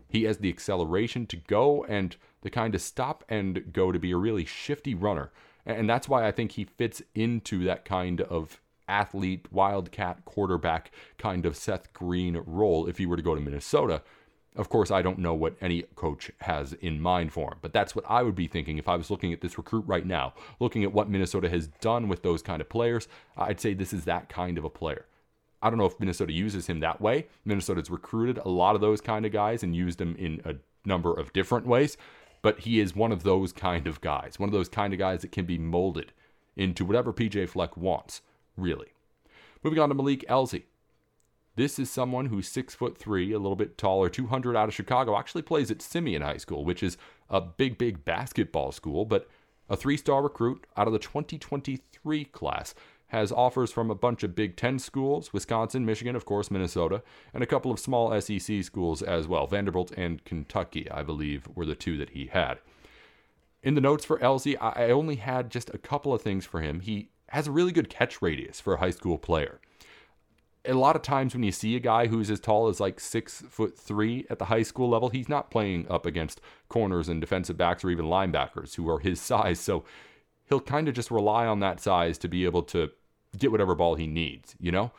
He 0.08 0.23
has 0.23 0.38
the 0.38 0.49
acceleration 0.49 1.25
to 1.28 1.38
go 1.38 1.84
and 1.86 2.15
the 2.41 2.51
kind 2.51 2.75
of 2.75 2.82
stop 2.82 3.23
and 3.28 3.73
go 3.73 3.91
to 3.91 3.97
be 3.97 4.12
a 4.12 4.17
really 4.17 4.45
shifty 4.45 4.93
runner. 4.93 5.32
And 5.65 5.89
that's 5.89 6.08
why 6.08 6.28
I 6.28 6.32
think 6.32 6.51
he 6.51 6.65
fits 6.65 7.01
into 7.15 7.63
that 7.63 7.84
kind 7.84 8.21
of 8.21 8.62
athlete, 8.88 9.48
wildcat 9.52 10.26
quarterback 10.26 10.91
kind 11.17 11.45
of 11.45 11.56
Seth 11.56 11.91
Green 11.93 12.41
role 12.45 12.88
if 12.88 12.98
he 12.98 13.06
were 13.06 13.17
to 13.17 13.21
go 13.21 13.36
to 13.36 13.41
Minnesota. 13.41 14.02
Of 14.56 14.69
course, 14.69 14.89
I 14.89 15.02
don't 15.02 15.19
know 15.19 15.34
what 15.34 15.58
any 15.60 15.82
coach 15.95 16.32
has 16.41 16.74
in 16.74 17.02
mind 17.02 17.34
for 17.34 17.52
him, 17.52 17.58
but 17.62 17.74
that's 17.74 17.93
what 17.93 18.06
I 18.08 18.24
would 18.24 18.36
be 18.36 18.48
thinking 18.48 18.78
if 18.78 18.88
I 18.88 18.95
was 18.95 19.12
looking 19.12 19.34
at 19.34 19.41
this 19.41 19.58
recruit 19.58 19.84
right 19.86 20.06
now, 20.06 20.34
looking 20.62 20.84
at 20.84 20.93
what 20.93 21.10
Minnesota 21.10 21.50
has 21.50 21.67
done 21.67 22.08
with 22.08 22.24
those 22.24 22.41
kind 22.41 22.62
of 22.62 22.69
players. 22.69 23.10
I'd 23.36 23.60
say 23.60 23.74
this 23.74 23.91
is 23.91 24.06
that 24.06 24.30
kind 24.30 24.58
of 24.58 24.63
a 24.63 24.69
player. 24.69 25.06
I 25.62 25.69
don't 25.69 25.80
know 25.80 25.86
if 25.86 26.00
Minnesota 26.00 26.32
uses 26.32 26.67
him 26.67 26.80
that 26.82 27.02
way. 27.02 27.28
Minnesota's 27.43 27.89
recruited 27.89 28.38
a 28.38 28.50
lot 28.50 28.76
of 28.76 28.82
those 28.82 29.02
kind 29.02 29.26
of 29.26 29.32
guys 29.32 29.63
and 29.63 29.76
used 29.76 29.98
them 29.98 30.15
in 30.17 30.39
a 30.45 30.56
number 30.88 31.13
of 31.13 31.34
different 31.34 31.65
ways, 31.65 31.98
but 32.41 32.60
he 32.60 32.80
is 32.80 32.95
one 32.95 33.12
of 33.12 33.24
those 33.24 33.52
kind 33.52 33.88
of 33.88 34.00
guys, 34.00 34.39
one 34.39 34.48
of 34.48 34.54
those 34.54 34.69
kind 34.69 34.93
of 34.93 35.00
guys 35.00 35.21
that 35.21 35.32
can 35.32 35.45
be 35.45 35.58
molded 35.58 36.13
into 36.56 36.86
whatever 36.86 37.12
PJ 37.12 37.50
Fleck 37.50 37.76
wants, 37.76 38.21
really. 38.58 38.88
Moving 39.63 39.80
on 39.80 39.89
to 39.89 39.96
Malik 39.96 40.26
Elzy. 40.30 40.63
This 41.56 41.80
is 41.80 41.89
someone 41.89 42.26
who's 42.26 42.48
six 42.50 42.76
foot 42.76 42.98
three, 42.98 43.32
a 43.32 43.39
little 43.39 43.56
bit 43.56 43.78
taller, 43.78 44.10
200 44.10 44.58
out 44.58 44.68
of 44.68 44.76
Chicago, 44.76 45.18
actually 45.18 45.41
plays 45.41 45.72
at 45.72 45.82
Simeon 45.82 46.22
High 46.22 46.38
School, 46.38 46.65
which 46.65 46.84
is 46.84 46.98
a 47.30 47.39
big, 47.39 47.78
big 47.78 48.04
basketball 48.04 48.74
school, 48.74 49.06
but 49.06 49.30
a 49.70 49.78
three 49.78 49.98
star 49.98 50.22
recruit 50.22 50.68
out 50.76 50.88
of 50.88 50.94
the 50.94 51.00
2023 51.00 52.26
class. 52.26 52.76
Has 53.10 53.32
offers 53.32 53.72
from 53.72 53.91
a 53.91 53.96
bunch 53.96 54.24
of 54.24 54.36
Big 54.36 54.58
Ten 54.58 54.80
schools, 54.80 55.32
Wisconsin, 55.32 55.86
Michigan, 55.86 56.15
of 56.15 56.26
course, 56.26 56.50
Minnesota, 56.50 57.04
and 57.34 57.44
a 57.44 57.46
couple 57.48 57.72
of 57.72 57.80
small 57.80 58.20
SEC 58.20 58.63
schools 58.63 59.04
as 59.04 59.28
well. 59.28 59.46
Vanderbilt 59.46 59.91
and 59.96 60.26
Kentucky, 60.26 60.89
I 60.89 61.04
believe, 61.04 61.48
were 61.54 61.68
the 61.68 61.76
two 61.76 61.98
that 61.98 62.10
he 62.10 62.26
had. 62.26 62.58
In 63.62 63.76
the 63.76 63.82
notes 63.82 64.06
for 64.06 64.18
Elzy, 64.20 64.58
I 64.60 64.89
only 64.89 65.15
had 65.18 65.52
just 65.52 65.70
a 65.74 65.78
couple 65.78 66.13
of 66.13 66.22
things 66.24 66.46
for 66.46 66.62
him. 66.62 66.82
He 66.82 67.10
has 67.29 67.47
a 67.47 67.51
really 67.51 67.71
good 67.71 67.89
catch 67.89 68.21
radius 68.21 68.59
for 68.59 68.75
a 68.75 68.77
high 68.77 68.91
school 68.91 69.17
player 69.17 69.59
a 70.67 70.73
lot 70.73 70.95
of 70.95 71.01
times 71.01 71.33
when 71.33 71.43
you 71.43 71.51
see 71.51 71.75
a 71.75 71.79
guy 71.79 72.07
who's 72.07 72.29
as 72.29 72.39
tall 72.39 72.67
as 72.67 72.79
like 72.79 72.99
six 72.99 73.43
foot 73.49 73.77
three 73.77 74.25
at 74.29 74.39
the 74.39 74.45
high 74.45 74.63
school 74.63 74.89
level, 74.89 75.09
he's 75.09 75.29
not 75.29 75.51
playing 75.51 75.85
up 75.89 76.05
against 76.05 76.41
corners 76.69 77.07
and 77.07 77.21
defensive 77.21 77.57
backs 77.57 77.83
or 77.83 77.89
even 77.91 78.05
linebackers 78.05 78.75
who 78.75 78.89
are 78.89 78.99
his 78.99 79.21
size. 79.21 79.59
So 79.59 79.83
he'll 80.49 80.59
kind 80.59 80.88
of 80.88 80.93
just 80.93 81.11
rely 81.11 81.45
on 81.45 81.59
that 81.59 81.79
size 81.79 82.17
to 82.19 82.27
be 82.27 82.45
able 82.45 82.63
to 82.63 82.91
get 83.38 83.51
whatever 83.51 83.75
ball 83.75 83.95
he 83.95 84.07
needs, 84.07 84.55
you 84.59 84.71
know? 84.71 84.91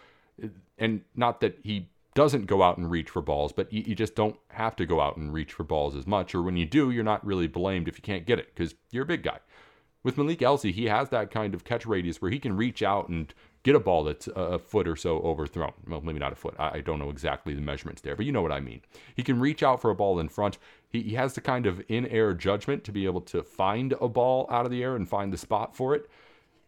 And 0.78 1.02
not 1.14 1.40
that 1.40 1.58
he 1.62 1.88
doesn't 2.14 2.46
go 2.46 2.62
out 2.62 2.76
and 2.76 2.90
reach 2.90 3.10
for 3.10 3.22
balls, 3.22 3.52
but 3.52 3.72
you, 3.72 3.94
just 3.94 4.14
don't 4.14 4.36
have 4.50 4.76
to 4.76 4.86
go 4.86 5.00
out 5.00 5.16
and 5.16 5.32
reach 5.32 5.52
for 5.52 5.64
balls 5.64 5.94
as 5.94 6.06
much. 6.06 6.34
Or 6.34 6.42
when 6.42 6.56
you 6.56 6.66
do, 6.66 6.90
you're 6.90 7.04
not 7.04 7.24
really 7.24 7.46
blamed 7.46 7.88
if 7.88 7.96
you 7.96 8.02
can't 8.02 8.26
get 8.26 8.38
it 8.38 8.54
because 8.54 8.74
you're 8.90 9.04
a 9.04 9.06
big 9.06 9.22
guy. 9.22 9.38
With 10.06 10.16
Malik 10.16 10.38
Elzy, 10.38 10.72
he 10.72 10.84
has 10.84 11.08
that 11.08 11.32
kind 11.32 11.52
of 11.52 11.64
catch 11.64 11.84
radius 11.84 12.22
where 12.22 12.30
he 12.30 12.38
can 12.38 12.56
reach 12.56 12.80
out 12.80 13.08
and 13.08 13.34
get 13.64 13.74
a 13.74 13.80
ball 13.80 14.04
that's 14.04 14.28
a 14.36 14.56
foot 14.56 14.86
or 14.86 14.94
so 14.94 15.18
overthrown. 15.18 15.72
Well, 15.84 16.00
maybe 16.00 16.20
not 16.20 16.30
a 16.30 16.36
foot. 16.36 16.54
I 16.60 16.80
don't 16.80 17.00
know 17.00 17.10
exactly 17.10 17.54
the 17.54 17.60
measurements 17.60 18.02
there, 18.02 18.14
but 18.14 18.24
you 18.24 18.30
know 18.30 18.40
what 18.40 18.52
I 18.52 18.60
mean. 18.60 18.82
He 19.16 19.24
can 19.24 19.40
reach 19.40 19.64
out 19.64 19.82
for 19.82 19.90
a 19.90 19.96
ball 19.96 20.20
in 20.20 20.28
front. 20.28 20.58
He, 20.88 21.02
he 21.02 21.14
has 21.16 21.32
the 21.32 21.40
kind 21.40 21.66
of 21.66 21.82
in 21.88 22.06
air 22.06 22.34
judgment 22.34 22.84
to 22.84 22.92
be 22.92 23.04
able 23.04 23.20
to 23.22 23.42
find 23.42 23.94
a 24.00 24.06
ball 24.06 24.46
out 24.48 24.64
of 24.64 24.70
the 24.70 24.80
air 24.80 24.94
and 24.94 25.08
find 25.08 25.32
the 25.32 25.36
spot 25.36 25.74
for 25.74 25.92
it. 25.92 26.08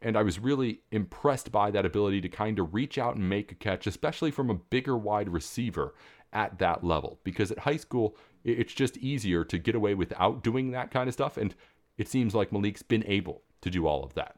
And 0.03 0.17
I 0.17 0.25
was 0.25 0.41
really 0.41 0.81
impressed 0.91 1.53
by 1.53 1.71
that 1.71 1.87
ability 1.87 2.21
to 2.23 2.29
kind 2.29 2.59
of 2.59 2.75
reach 2.75 2.99
out 2.99 3.15
and 3.15 3.29
make 3.29 3.53
a 3.53 3.55
catch, 3.55 3.87
especially 3.87 4.33
from 4.33 4.51
a 4.51 4.55
bigger 4.55 4.97
wide 4.97 5.29
receiver 5.29 5.95
at 6.33 6.59
that 6.59 6.83
level. 6.83 7.21
Because 7.23 7.53
at 7.53 7.61
high 7.61 7.77
school, 7.77 8.17
it's 8.43 8.75
just 8.75 8.97
easier 8.97 9.45
to 9.45 9.59
get 9.59 9.77
away 9.77 9.95
without 9.95 10.43
doing 10.43 10.73
that 10.73 10.91
kind 10.91 11.07
of 11.07 11.15
stuff. 11.15 11.37
And 11.37 11.55
it 11.99 12.09
seems 12.09 12.35
like 12.35 12.53
Malik's 12.53 12.83
been 12.83 13.05
able 13.07 13.43
to 13.61 13.71
do 13.71 13.87
all 13.87 14.05
of 14.05 14.15
that. 14.15 14.37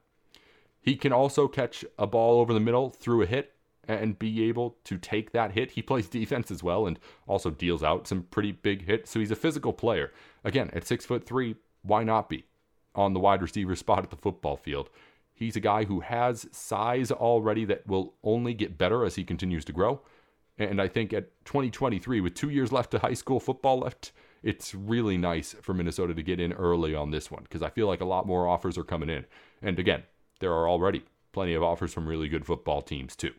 He 0.80 0.96
can 0.96 1.12
also 1.12 1.46
catch 1.46 1.84
a 1.98 2.06
ball 2.06 2.40
over 2.40 2.54
the 2.54 2.60
middle 2.60 2.90
through 2.90 3.22
a 3.22 3.26
hit 3.26 3.52
and 3.86 4.18
be 4.18 4.44
able 4.44 4.76
to 4.84 4.96
take 4.96 5.32
that 5.32 5.52
hit. 5.52 5.72
He 5.72 5.82
plays 5.82 6.08
defense 6.08 6.50
as 6.50 6.62
well 6.62 6.86
and 6.86 6.98
also 7.28 7.50
deals 7.50 7.82
out 7.82 8.08
some 8.08 8.22
pretty 8.24 8.52
big 8.52 8.86
hits. 8.86 9.10
So 9.10 9.20
he's 9.20 9.30
a 9.30 9.36
physical 9.36 9.72
player. 9.72 10.10
Again, 10.42 10.70
at 10.72 10.86
six 10.86 11.04
foot 11.04 11.26
three, 11.26 11.56
why 11.82 12.02
not 12.02 12.28
be 12.28 12.44
on 12.94 13.12
the 13.12 13.20
wide 13.20 13.42
receiver 13.42 13.76
spot 13.76 14.02
at 14.02 14.10
the 14.10 14.16
football 14.16 14.56
field? 14.56 14.88
He's 15.32 15.56
a 15.56 15.60
guy 15.60 15.84
who 15.84 16.00
has 16.00 16.46
size 16.52 17.10
already 17.10 17.64
that 17.66 17.86
will 17.86 18.14
only 18.22 18.52
get 18.52 18.76
better 18.76 19.04
as 19.04 19.14
he 19.14 19.24
continues 19.24 19.64
to 19.66 19.72
grow. 19.72 20.00
And 20.58 20.80
I 20.80 20.88
think 20.88 21.14
at 21.14 21.30
2023, 21.46 22.20
with 22.20 22.34
two 22.34 22.50
years 22.50 22.70
left 22.70 22.90
to 22.90 22.98
high 22.98 23.14
school 23.14 23.40
football 23.40 23.78
left, 23.78 24.12
it's 24.42 24.74
really 24.74 25.16
nice 25.18 25.54
for 25.60 25.74
Minnesota 25.74 26.14
to 26.14 26.22
get 26.22 26.40
in 26.40 26.52
early 26.52 26.94
on 26.94 27.10
this 27.10 27.30
one 27.30 27.42
because 27.42 27.62
I 27.62 27.70
feel 27.70 27.86
like 27.86 28.00
a 28.00 28.06
lot 28.06 28.26
more 28.26 28.48
offers 28.48 28.78
are 28.78 28.84
coming 28.84 29.10
in. 29.10 29.26
And 29.62 29.78
again, 29.78 30.04
there 30.40 30.52
are 30.52 30.68
already 30.68 31.04
plenty 31.32 31.54
of 31.54 31.62
offers 31.62 31.92
from 31.92 32.06
really 32.06 32.28
good 32.28 32.46
football 32.46 32.82
teams, 32.82 33.14
too. 33.14 33.34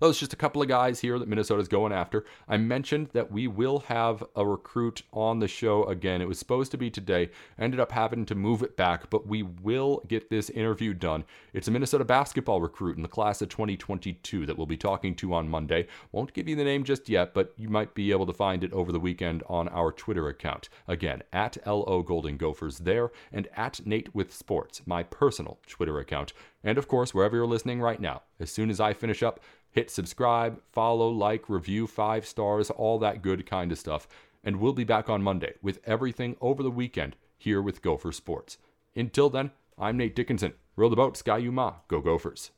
Those 0.00 0.18
just 0.18 0.32
a 0.32 0.36
couple 0.36 0.62
of 0.62 0.68
guys 0.68 1.00
here 1.00 1.18
that 1.18 1.28
Minnesota's 1.28 1.66
going 1.66 1.92
after. 1.92 2.24
I 2.48 2.56
mentioned 2.56 3.08
that 3.12 3.32
we 3.32 3.48
will 3.48 3.80
have 3.80 4.22
a 4.36 4.46
recruit 4.46 5.02
on 5.12 5.40
the 5.40 5.48
show 5.48 5.84
again. 5.84 6.22
It 6.22 6.28
was 6.28 6.38
supposed 6.38 6.70
to 6.72 6.78
be 6.78 6.90
today, 6.90 7.30
ended 7.58 7.80
up 7.80 7.90
having 7.90 8.24
to 8.26 8.34
move 8.34 8.62
it 8.62 8.76
back, 8.76 9.10
but 9.10 9.26
we 9.26 9.42
will 9.42 10.04
get 10.06 10.30
this 10.30 10.50
interview 10.50 10.94
done. 10.94 11.24
It's 11.52 11.66
a 11.66 11.70
Minnesota 11.70 12.04
basketball 12.04 12.60
recruit 12.60 12.96
in 12.96 13.02
the 13.02 13.08
class 13.08 13.42
of 13.42 13.48
2022 13.48 14.46
that 14.46 14.56
we'll 14.56 14.66
be 14.66 14.76
talking 14.76 15.14
to 15.16 15.34
on 15.34 15.48
Monday. 15.48 15.88
Won't 16.12 16.32
give 16.32 16.48
you 16.48 16.54
the 16.54 16.64
name 16.64 16.84
just 16.84 17.08
yet, 17.08 17.34
but 17.34 17.52
you 17.56 17.68
might 17.68 17.94
be 17.94 18.12
able 18.12 18.26
to 18.26 18.32
find 18.32 18.62
it 18.62 18.72
over 18.72 18.92
the 18.92 19.00
weekend 19.00 19.42
on 19.48 19.68
our 19.68 19.90
Twitter 19.90 20.28
account. 20.28 20.68
Again, 20.86 21.22
at 21.32 21.56
LO 21.66 22.02
Golden 22.02 22.36
Gophers 22.36 22.78
there 22.78 23.10
and 23.32 23.48
at 23.56 23.84
Nate 23.84 24.14
with 24.14 24.32
Sports, 24.32 24.82
my 24.86 25.02
personal 25.02 25.58
Twitter 25.66 25.98
account. 25.98 26.32
And 26.68 26.76
of 26.76 26.86
course, 26.86 27.14
wherever 27.14 27.34
you're 27.34 27.46
listening 27.46 27.80
right 27.80 27.98
now, 27.98 28.24
as 28.38 28.50
soon 28.50 28.68
as 28.68 28.78
I 28.78 28.92
finish 28.92 29.22
up, 29.22 29.40
hit 29.70 29.90
subscribe, 29.90 30.60
follow, 30.70 31.08
like, 31.08 31.48
review, 31.48 31.86
five 31.86 32.26
stars, 32.26 32.68
all 32.68 32.98
that 32.98 33.22
good 33.22 33.46
kind 33.46 33.72
of 33.72 33.78
stuff. 33.78 34.06
And 34.44 34.56
we'll 34.56 34.74
be 34.74 34.84
back 34.84 35.08
on 35.08 35.22
Monday 35.22 35.54
with 35.62 35.80
everything 35.86 36.36
over 36.42 36.62
the 36.62 36.70
weekend 36.70 37.16
here 37.38 37.62
with 37.62 37.80
Gopher 37.80 38.12
Sports. 38.12 38.58
Until 38.94 39.30
then, 39.30 39.50
I'm 39.78 39.96
Nate 39.96 40.14
Dickinson. 40.14 40.52
Row 40.76 40.90
the 40.90 40.96
boat, 40.96 41.16
Ski-U-Mah. 41.16 41.76
Go 41.88 42.02
Gophers. 42.02 42.50